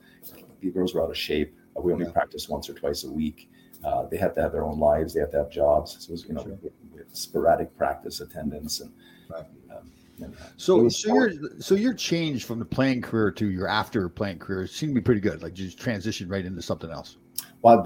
[0.61, 2.11] the girls were out of shape we only yeah.
[2.11, 3.49] practice once or twice a week
[3.83, 6.11] uh, they have to have their own lives they have to have jobs so it
[6.11, 7.05] was, you know sure.
[7.11, 8.91] sporadic practice attendance and
[9.29, 9.45] Right.
[9.71, 14.39] Um, so, so your so your change from the playing career to your after playing
[14.39, 15.43] career seemed to be pretty good.
[15.43, 17.17] Like you just transitioned right into something else.
[17.61, 17.83] Well,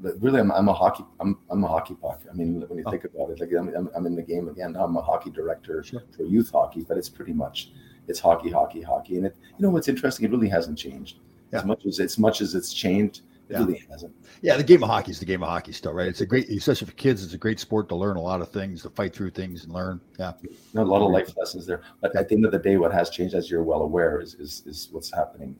[0.00, 1.04] really, I'm, I'm a hockey.
[1.20, 2.22] I'm, I'm a hockey puck.
[2.30, 2.90] I mean, when you oh.
[2.90, 4.76] think about it, like I'm, I'm, I'm, in the game again.
[4.76, 6.02] I'm a hockey director sure.
[6.16, 7.72] for youth hockey, but it's pretty much
[8.08, 9.16] it's hockey, hockey, hockey.
[9.16, 10.24] And it, you know, what's interesting?
[10.24, 11.18] It really hasn't changed
[11.52, 11.60] yeah.
[11.60, 13.22] as much as as much as it's changed.
[13.48, 13.58] It yeah.
[13.58, 14.14] really hasn't.
[14.42, 16.06] Yeah, the game of hockey is the game of hockey still, right?
[16.06, 18.48] It's a great, especially for kids, it's a great sport to learn a lot of
[18.48, 20.00] things, to fight through things and learn.
[20.20, 20.32] Yeah,
[20.76, 21.82] a lot of life lessons there.
[22.00, 24.34] But at the end of the day, what has changed, as you're well aware, is
[24.34, 25.56] is, is what's happening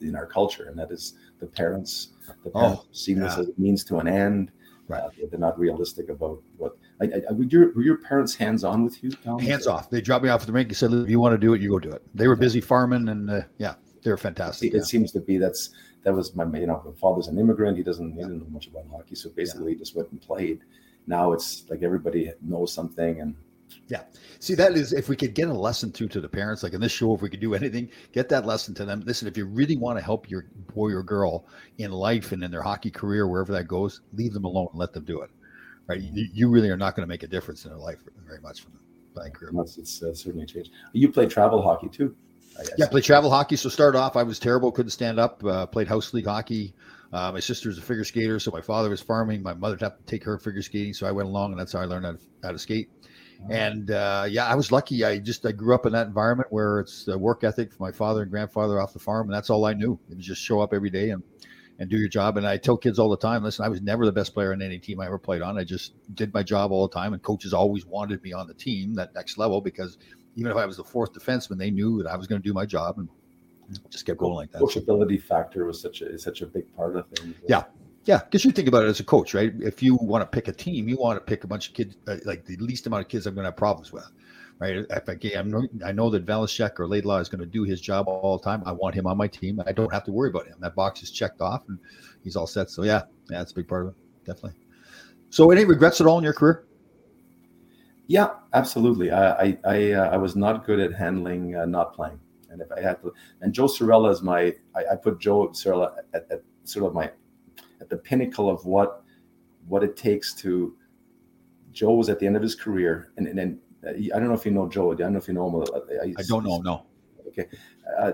[0.00, 2.08] in our culture, and that is the parents.
[2.44, 3.24] The parents oh, seeing yeah.
[3.24, 4.50] this as a means to an end.
[4.86, 5.02] Right.
[5.02, 6.76] Uh, they're not realistic about what.
[7.00, 9.10] I, I, were, your, were your parents hands on with you?
[9.10, 9.38] Tom?
[9.38, 9.90] Hands off.
[9.90, 11.60] They dropped me off at the rink and said, "If you want to do it,
[11.60, 14.68] you go do it." They were busy farming, and uh, yeah, they're fantastic.
[14.68, 14.80] It, yeah.
[14.80, 15.70] it seems to be that's
[16.04, 18.66] that was my you know my father's an immigrant he doesn't he doesn't know much
[18.66, 19.74] about hockey so basically yeah.
[19.74, 20.60] he just went and played
[21.06, 23.34] now it's like everybody knows something and
[23.88, 24.02] yeah
[24.40, 26.80] see that is if we could get a lesson to to the parents like in
[26.80, 29.46] this show if we could do anything get that lesson to them listen if you
[29.46, 31.46] really want to help your boy or girl
[31.78, 34.92] in life and in their hockey career wherever that goes leave them alone and let
[34.92, 35.30] them do it
[35.86, 38.40] right you, you really are not going to make a difference in their life very
[38.40, 42.14] much from the playing career it's, it's uh, certainly changed you play travel hockey too
[42.76, 43.56] yeah, play travel hockey.
[43.56, 45.44] So start off, I was terrible, couldn't stand up.
[45.44, 46.74] Uh, played house league hockey.
[47.12, 49.42] Uh, my sister's a figure skater, so my father was farming.
[49.42, 51.80] My mother had to take her figure skating, so I went along, and that's how
[51.80, 52.90] I learned how to, how to skate.
[53.50, 55.04] And uh, yeah, I was lucky.
[55.04, 57.92] I just I grew up in that environment where it's the work ethic from my
[57.92, 59.98] father and grandfather off the farm, and that's all I knew.
[60.10, 61.22] It was just show up every day and
[61.78, 62.36] and do your job.
[62.36, 64.60] And I tell kids all the time, listen, I was never the best player on
[64.60, 65.56] any team I ever played on.
[65.58, 68.54] I just did my job all the time, and coaches always wanted me on the
[68.54, 69.96] team, that next level, because
[70.34, 72.52] even if I was the fourth defenseman, they knew that I was going to do
[72.52, 73.08] my job and
[73.90, 74.62] just kept going like that.
[74.62, 77.36] Coachability factor was such a is such a big part of things.
[77.48, 77.64] Yeah,
[78.08, 78.20] yeah.
[78.24, 79.52] Because you think about it as a coach, right?
[79.60, 81.94] If you want to pick a team, you want to pick a bunch of kids,
[82.08, 84.10] uh, like the least amount of kids I'm going to have problems with,
[84.58, 84.76] right?
[84.88, 88.38] If I, I know that Velischek or Laidlaw is going to do his job all
[88.38, 88.62] the time.
[88.64, 89.62] I want him on my team.
[89.66, 90.56] I don't have to worry about him.
[90.60, 91.78] That box is checked off and
[92.24, 92.70] he's all set.
[92.70, 94.58] So yeah, yeah, that's a big part of it, definitely.
[95.28, 96.64] So any regrets at all in your career?
[98.06, 99.10] Yeah, absolutely.
[99.10, 102.72] I I I, uh, I was not good at handling uh, not playing, and if
[102.72, 104.54] I had to, and Joe Cirella is my.
[104.74, 107.10] I, I put Joe Cirella at, at, sort of my
[107.80, 109.02] at the pinnacle of what
[109.66, 110.74] what it takes to.
[111.70, 114.34] Joe was at the end of his career, and and, and uh, I don't know
[114.34, 114.92] if you know Joe.
[114.92, 115.82] I don't know if you know him.
[116.02, 116.58] I, I don't know.
[116.60, 116.86] No.
[117.28, 117.46] Okay.
[117.98, 118.12] Uh,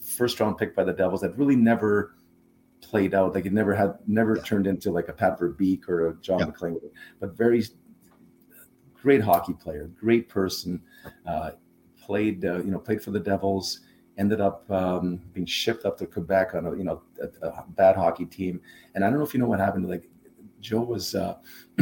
[0.00, 2.16] first round pick by the Devils that really never
[2.80, 3.34] played out.
[3.34, 4.42] Like it never had, never yeah.
[4.44, 6.46] turned into like a Pat Verbeek or a John yeah.
[6.46, 6.80] MacLean,
[7.20, 7.64] but very
[8.94, 10.80] great hockey player, great person.
[11.26, 11.52] Uh,
[12.00, 13.80] played, uh, you know, played for the Devils.
[14.18, 17.96] Ended up um, being shipped up to Quebec on a, you know, a, a, bad
[17.96, 18.60] hockey team.
[18.94, 19.88] And I don't know if you know what happened.
[19.88, 20.08] Like
[20.60, 21.36] Joe was uh,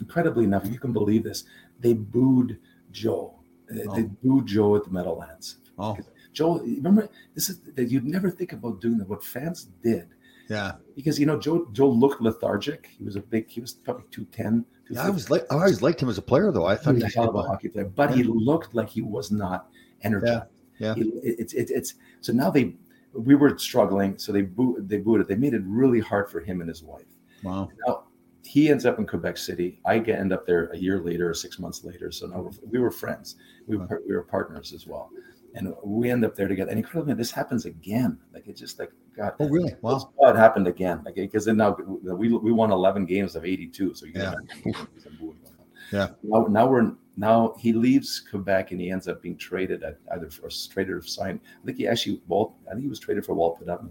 [0.00, 1.44] incredibly enough, you can believe this.
[1.80, 2.58] They booed
[2.90, 3.34] Joe.
[3.70, 3.94] Oh.
[3.94, 5.56] They booed Joe at the Meadowlands.
[5.78, 5.96] Oh.
[6.32, 9.08] Joe, remember this is that you'd never think about doing that.
[9.08, 10.08] What fans did
[10.48, 12.90] yeah, because you know Joe Joe looked lethargic.
[12.98, 13.48] He was a big.
[13.48, 14.64] He was probably 210.
[14.90, 16.66] Yeah, I was like I always liked him as a player though.
[16.66, 18.16] I thought he was a hell of a hockey player, but yeah.
[18.16, 19.68] he looked like he was not
[20.02, 20.32] energized.
[20.32, 20.94] Yeah, yeah.
[20.96, 22.74] it's it's it's so now they
[23.12, 25.26] we were struggling, so they boot they booted.
[25.26, 25.28] It.
[25.28, 27.06] They made it really hard for him and his wife.
[27.42, 27.68] Wow.
[27.86, 28.04] Now
[28.42, 29.80] he ends up in Quebec City.
[29.84, 32.10] I get end up there a year later or six months later.
[32.10, 33.36] So now we were friends.
[33.66, 35.10] We were, we were partners as well
[35.54, 36.70] and we end up there together.
[36.70, 38.18] And incredibly, this happens again.
[38.32, 39.34] Like it's just like God.
[39.38, 39.74] Oh, really?
[39.80, 40.10] Wow.
[40.20, 41.02] it happened again.
[41.04, 43.94] Like because then now we we won 11 games of 82.
[43.94, 44.34] So you yeah.
[45.92, 46.08] yeah.
[46.22, 50.30] Now, now we're now he leaves Quebec and he ends up being traded at either
[50.30, 51.40] for traded or signed.
[51.62, 52.54] I think he actually Walt.
[52.66, 53.90] I think he was traded for Walt Poddubny.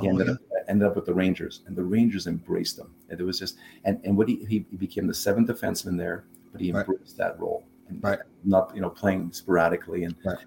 [0.00, 0.32] He oh, ended, yeah.
[0.32, 2.94] up, ended up with the Rangers, and the Rangers embraced him.
[3.08, 6.24] And it was just and and what he he, he became the seventh defenseman there,
[6.52, 7.16] but he embraced right.
[7.18, 7.64] that role.
[7.88, 8.18] And right.
[8.44, 10.14] Not you know playing sporadically and.
[10.24, 10.38] Right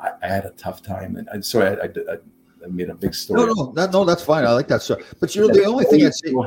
[0.00, 2.14] I, I had a tough time, and I'm sorry, I, I,
[2.64, 3.46] I, made a big story.
[3.46, 4.44] No, no, that, no, that's fine.
[4.44, 5.04] I like that story.
[5.20, 6.46] But you know, the only thing say, Joe,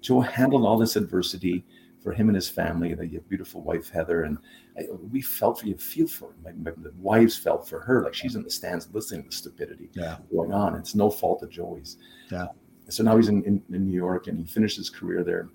[0.00, 1.64] Joe handled all this adversity
[2.04, 4.36] for him and his family, and your beautiful wife Heather, and
[4.78, 6.36] I, we felt for you, feel for him.
[6.44, 9.34] My, my, the wives felt for her, like she's in the stands listening to the
[9.34, 10.18] stupidity yeah.
[10.30, 10.76] going on.
[10.76, 11.96] It's no fault of Joey's.
[12.30, 12.48] Yeah.
[12.90, 15.48] So now he's in, in, in New York, and he finished his career there.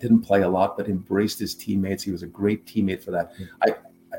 [0.00, 2.02] Didn't play a lot, but embraced his teammates.
[2.02, 3.32] He was a great teammate for that.
[3.62, 3.76] I,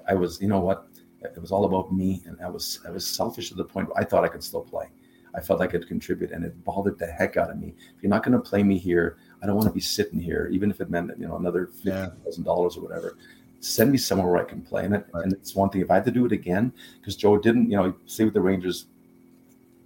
[0.08, 0.88] I was, you know what?
[1.22, 4.00] It was all about me, and I was I was selfish to the point where
[4.00, 4.90] I thought I could still play.
[5.36, 7.76] I felt I could contribute, and it bothered the heck out of me.
[7.96, 10.50] If you're not going to play me here, I don't want to be sitting here,
[10.52, 12.44] even if it meant you know another fifty thousand yeah.
[12.44, 13.18] dollars or whatever.
[13.60, 15.06] Send me somewhere where I can play in it.
[15.14, 15.24] Right.
[15.24, 15.82] And it's one thing.
[15.82, 18.42] If I had to do it again, because Joe didn't, you know, stay with the
[18.42, 18.88] Rangers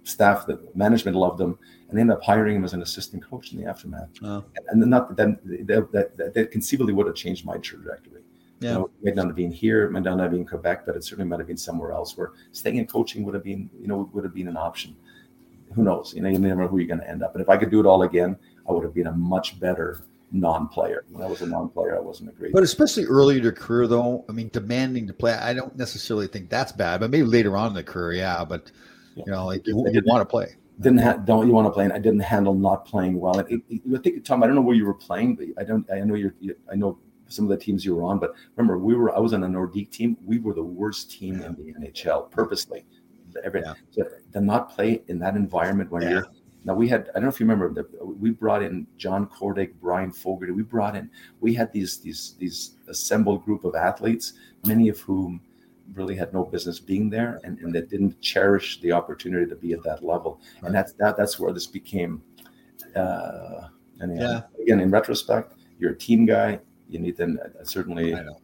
[0.04, 3.52] staff, the management loved him, and they ended up hiring him as an assistant coach
[3.52, 4.08] in the aftermath.
[4.22, 4.44] Oh.
[4.70, 8.22] And, and not then that, that, that, that conceivably would have changed my trajectory.
[8.60, 8.68] Yeah.
[8.68, 10.96] You know, it might not have been here, it might not have been Quebec, but
[10.96, 13.88] it certainly might have been somewhere else where staying in coaching would have been, you
[13.88, 14.96] know, would have been an option.
[15.74, 16.14] Who knows?
[16.14, 17.34] You know, you never know who you're going to end up.
[17.34, 18.38] But if I could do it all again,
[18.68, 21.04] I would have been a much better non-player.
[21.10, 22.52] When I was a non-player, I wasn't a great.
[22.52, 26.26] But especially early in your career, though, I mean, demanding to play, I don't necessarily
[26.26, 27.00] think that's bad.
[27.00, 28.44] But maybe later on in the career, yeah.
[28.44, 28.70] But
[29.14, 30.56] you know, like you, you want to play.
[30.80, 31.84] Didn't ha- don't you want to play?
[31.84, 33.38] And I didn't handle not playing well.
[33.38, 35.64] And it, it, I think Tom, I don't know where you were playing, but I
[35.64, 35.90] don't.
[35.90, 36.34] I know you're.
[36.40, 36.98] You, I know
[37.28, 38.18] some of the teams you were on.
[38.18, 40.16] But remember, we were I was on a Nordique team.
[40.24, 42.84] We were the worst team in the NHL purposely.
[43.44, 44.04] Every, yeah.
[44.32, 46.08] to not play in that environment when yeah.
[46.08, 46.26] you're
[46.66, 50.10] now we had I don't know if you remember we brought in John Kordic, Brian
[50.10, 50.52] Fogarty.
[50.52, 51.08] We brought in
[51.40, 54.32] we had these these these assembled group of athletes,
[54.66, 55.40] many of whom
[55.94, 59.72] really had no business being there and, and that didn't cherish the opportunity to be
[59.72, 60.40] at that level.
[60.56, 60.66] Right.
[60.66, 62.20] And that's that that's where this became
[62.96, 63.68] uh
[64.00, 64.42] and yeah.
[64.60, 66.58] again in retrospect, you're a team guy,
[66.88, 68.12] you need them uh, certainly.
[68.12, 68.40] I know.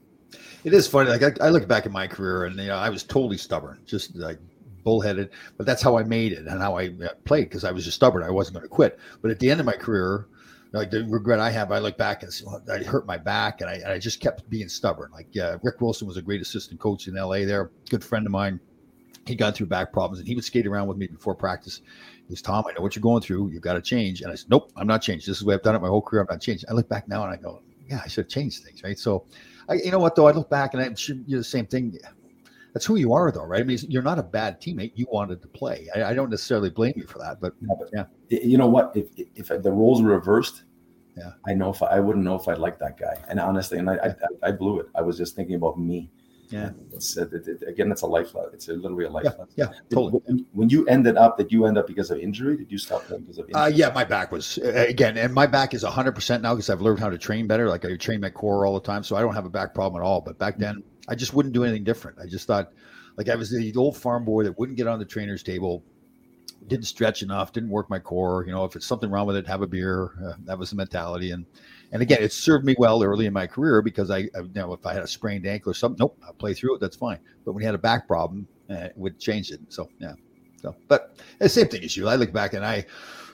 [0.64, 1.10] It is funny.
[1.10, 3.80] Like I, I look back at my career, and you know, I was totally stubborn,
[3.84, 4.38] just like
[4.84, 5.30] bullheaded.
[5.56, 7.96] But that's how I made it and how I uh, played because I was just
[7.96, 8.22] stubborn.
[8.22, 8.98] I wasn't going to quit.
[9.20, 10.26] But at the end of my career,
[10.72, 13.68] like the regret I have, I look back and well, I hurt my back, and
[13.68, 15.10] I, and I just kept being stubborn.
[15.12, 17.44] Like uh, Rick Wilson was a great assistant coach in L.A.
[17.44, 18.58] There, good friend of mine.
[19.26, 21.82] He got through back problems, and he would skate around with me before practice.
[22.26, 23.50] He goes, "Tom, I know what you're going through.
[23.50, 25.26] You've got to change." And I said, "Nope, I'm not changed.
[25.26, 26.22] This is the way I've done it my whole career.
[26.22, 28.64] I'm not changed." I look back now and I go, yeah, I should have changed
[28.64, 28.98] things, right?
[28.98, 29.24] So,
[29.68, 31.98] I, you know what though, I look back and I'm sure you're the same thing.
[32.72, 33.60] That's who you are, though, right?
[33.60, 34.92] I mean, you're not a bad teammate.
[34.94, 35.88] You wanted to play.
[35.94, 37.52] I, I don't necessarily blame you for that, but
[37.92, 38.04] yeah.
[38.28, 38.92] You know what?
[38.94, 40.64] If if the roles were reversed,
[41.16, 43.22] yeah, I know if I, I wouldn't know if I'd like that guy.
[43.28, 44.86] And honestly, and I, I, I blew it.
[44.94, 46.10] I was just thinking about me.
[46.48, 46.70] Yeah.
[46.92, 48.34] It's uh, it, it, again, it's a life.
[48.52, 49.24] It's a literally a life.
[49.24, 50.20] Yeah, yeah totally.
[50.26, 52.58] When, when, you ended up, did you end up because of injury?
[52.58, 53.62] Did you stop playing because of injury?
[53.62, 56.82] Uh, yeah, my back was again, and my back is hundred percent now because I've
[56.82, 57.68] learned how to train better.
[57.68, 60.02] Like I train my core all the time, so I don't have a back problem
[60.02, 60.20] at all.
[60.20, 62.18] But back then, I just wouldn't do anything different.
[62.18, 62.72] I just thought,
[63.16, 65.82] like I was the old farm boy that wouldn't get on the trainer's table,
[66.66, 68.44] didn't stretch enough, didn't work my core.
[68.46, 70.12] You know, if it's something wrong with it, have a beer.
[70.24, 71.32] Uh, that was the mentality.
[71.32, 71.44] And
[71.90, 74.72] and again, it served me well early in my career because I, I you know
[74.72, 76.80] if I had a sprained ankle or something, nope, I'll play through it.
[76.80, 77.18] That's fine.
[77.44, 79.60] But when you had a back problem, uh, it would change it.
[79.68, 80.14] So yeah.
[80.62, 82.08] So, but the same thing as you.
[82.08, 82.86] I look back and I,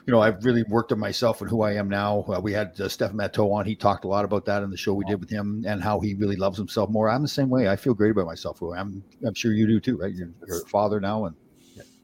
[0.09, 2.25] you know, I've really worked on myself and who I am now.
[2.27, 3.63] Uh, we had uh, Steph Matteau on.
[3.63, 5.99] He talked a lot about that in the show we did with him and how
[5.99, 7.11] he really loves himself more.
[7.11, 7.69] I'm the same way.
[7.69, 8.59] I feel great about myself.
[8.59, 10.11] I'm, I'm sure you do too, right?
[10.11, 11.35] You're, you're a father now and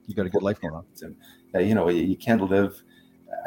[0.05, 0.85] you got a good life going on.
[1.55, 2.79] Uh, you know, you can't live.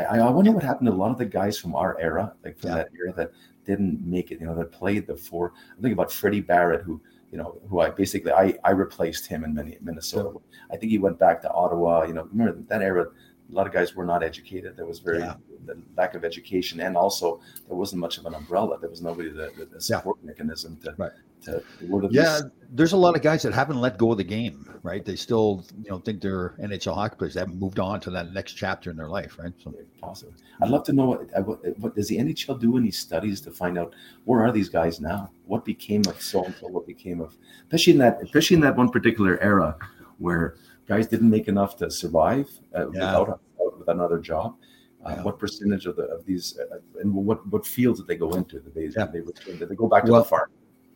[0.01, 2.59] I, I, wonder what happened to a lot of the guys from our era, like
[2.59, 2.77] from yeah.
[2.79, 3.31] that era that
[3.65, 5.53] didn't make it, you know, that played the four.
[5.79, 7.01] I think about Freddie Barrett, who,
[7.31, 10.37] you know, who I basically, I, I replaced him in Minnesota.
[10.73, 13.07] I think he went back to Ottawa, you know, remember that era,
[13.51, 14.77] a lot of guys were not educated.
[14.77, 15.35] There was very yeah.
[15.65, 18.79] the lack of education, and also there wasn't much of an umbrella.
[18.79, 20.27] There was nobody that the support yeah.
[20.27, 21.13] mechanism to, right.
[21.45, 21.63] to
[22.11, 22.41] yeah.
[22.71, 25.03] There's a lot of guys that haven't let go of the game, right?
[25.03, 27.35] They still you know think they're NHL hockey players.
[27.35, 29.53] They haven't moved on to that next chapter in their life, right?
[29.65, 30.35] So awesome.
[30.61, 33.79] I'd love to know what, what, what does the NHL do any studies to find
[33.79, 33.95] out
[34.25, 35.31] where are these guys now?
[35.47, 36.67] What became of so and so?
[36.69, 39.75] What became of especially in that especially in that one particular era
[40.19, 40.57] where
[40.89, 43.19] guys didn't make enough to survive uh, yeah.
[43.19, 43.41] without,
[43.79, 44.57] with another job.
[45.05, 45.23] Uh, yeah.
[45.23, 48.59] What percentage of the of these uh, and what what fields did they go into?
[48.59, 49.07] Did they yeah.
[49.07, 50.51] did they, did they go back to well, the farm?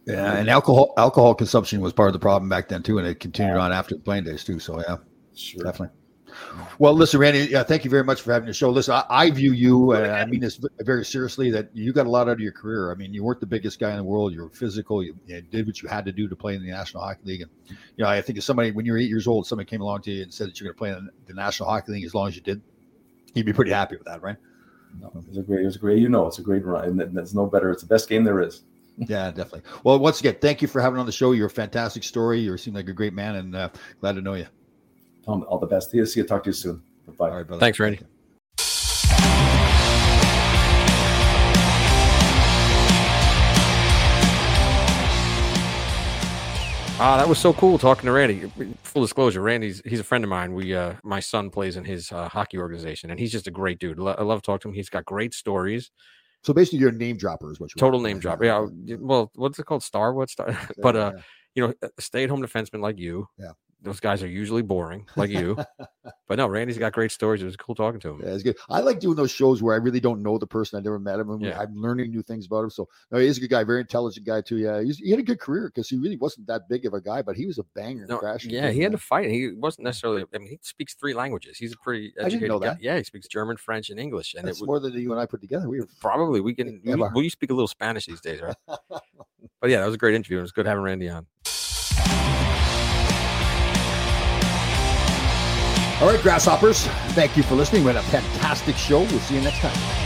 [0.06, 3.20] Yeah, and alcohol alcohol consumption was part of the problem back then too, and it
[3.20, 4.58] continued on after the playing days too.
[4.58, 4.96] So yeah,
[5.36, 5.62] sure.
[5.62, 5.96] definitely.
[6.82, 7.44] Well, listen, Randy.
[7.44, 8.68] Yeah, thank you very much for having the show.
[8.68, 12.10] Listen, I, I view you, and I mean this very seriously, that you got a
[12.10, 12.90] lot out of your career.
[12.90, 14.32] I mean, you weren't the biggest guy in the world.
[14.32, 15.00] You were physical.
[15.00, 17.42] You, you, did what you had to do to play in the National Hockey League.
[17.42, 19.80] And you know, I think if somebody, when you were eight years old, somebody came
[19.80, 22.04] along to you and said that you're going to play in the National Hockey League
[22.04, 22.60] as long as you did,
[23.32, 24.38] you'd be pretty happy with that, right?
[25.00, 25.62] No, it was a great.
[25.62, 26.00] It was a great.
[26.00, 27.70] You know, it's a great run, and there's no better.
[27.70, 28.64] It's the best game there is.
[28.98, 29.70] yeah, definitely.
[29.84, 31.30] Well, once again, thank you for having on the show.
[31.30, 32.40] You're a fantastic story.
[32.40, 33.68] You seem like a great man, and uh,
[34.00, 34.46] glad to know you.
[35.24, 35.90] Tom, all the best.
[35.90, 36.24] See you.
[36.24, 36.82] Talk to you soon.
[37.16, 37.30] Bye.
[37.30, 37.60] All right, brother.
[37.60, 38.00] Thanks, Randy.
[47.04, 48.48] Ah, that was so cool talking to Randy.
[48.84, 50.54] Full disclosure, Randy's he's a friend of mine.
[50.54, 53.80] We uh my son plays in his uh, hockey organization and he's just a great
[53.80, 53.98] dude.
[53.98, 54.74] I love talking to him.
[54.74, 55.90] He's got great stories.
[56.44, 58.44] So basically you're a name dropper is what you Total name dropper.
[58.44, 58.66] Yeah.
[59.00, 59.82] Well, what's it called?
[59.82, 60.56] Star what star?
[60.78, 61.22] but uh yeah.
[61.56, 63.26] you know, stay at home defenseman like you.
[63.36, 63.52] Yeah
[63.82, 65.56] those guys are usually boring, like you.
[66.28, 67.42] but no, Randy's got great stories.
[67.42, 68.20] It was cool talking to him.
[68.22, 68.56] Yeah, it's good.
[68.70, 70.78] I like doing those shows where I really don't know the person.
[70.78, 71.30] I never met him.
[71.30, 71.58] And yeah.
[71.58, 72.70] I'm learning new things about him.
[72.70, 74.58] So no, he's a good guy, very intelligent guy too.
[74.58, 77.22] Yeah, he had a good career because he really wasn't that big of a guy,
[77.22, 78.06] but he was a banger.
[78.08, 79.30] No, yeah, he had to fight.
[79.30, 80.24] He wasn't necessarily.
[80.34, 81.58] I mean, he speaks three languages.
[81.58, 82.76] He's a pretty educated guy.
[82.80, 84.34] Yeah, he speaks German, French, and English.
[84.34, 85.68] And That's it, more than you and I put together.
[85.68, 86.80] We were probably we can.
[86.84, 88.56] We, we speak a little Spanish these days, right?
[88.66, 90.38] but yeah, that was a great interview.
[90.38, 91.26] It was good having Randy on.
[96.02, 96.84] All right, grasshoppers,
[97.14, 97.84] thank you for listening.
[97.84, 99.02] We had a fantastic show.
[99.02, 100.01] We'll see you next time.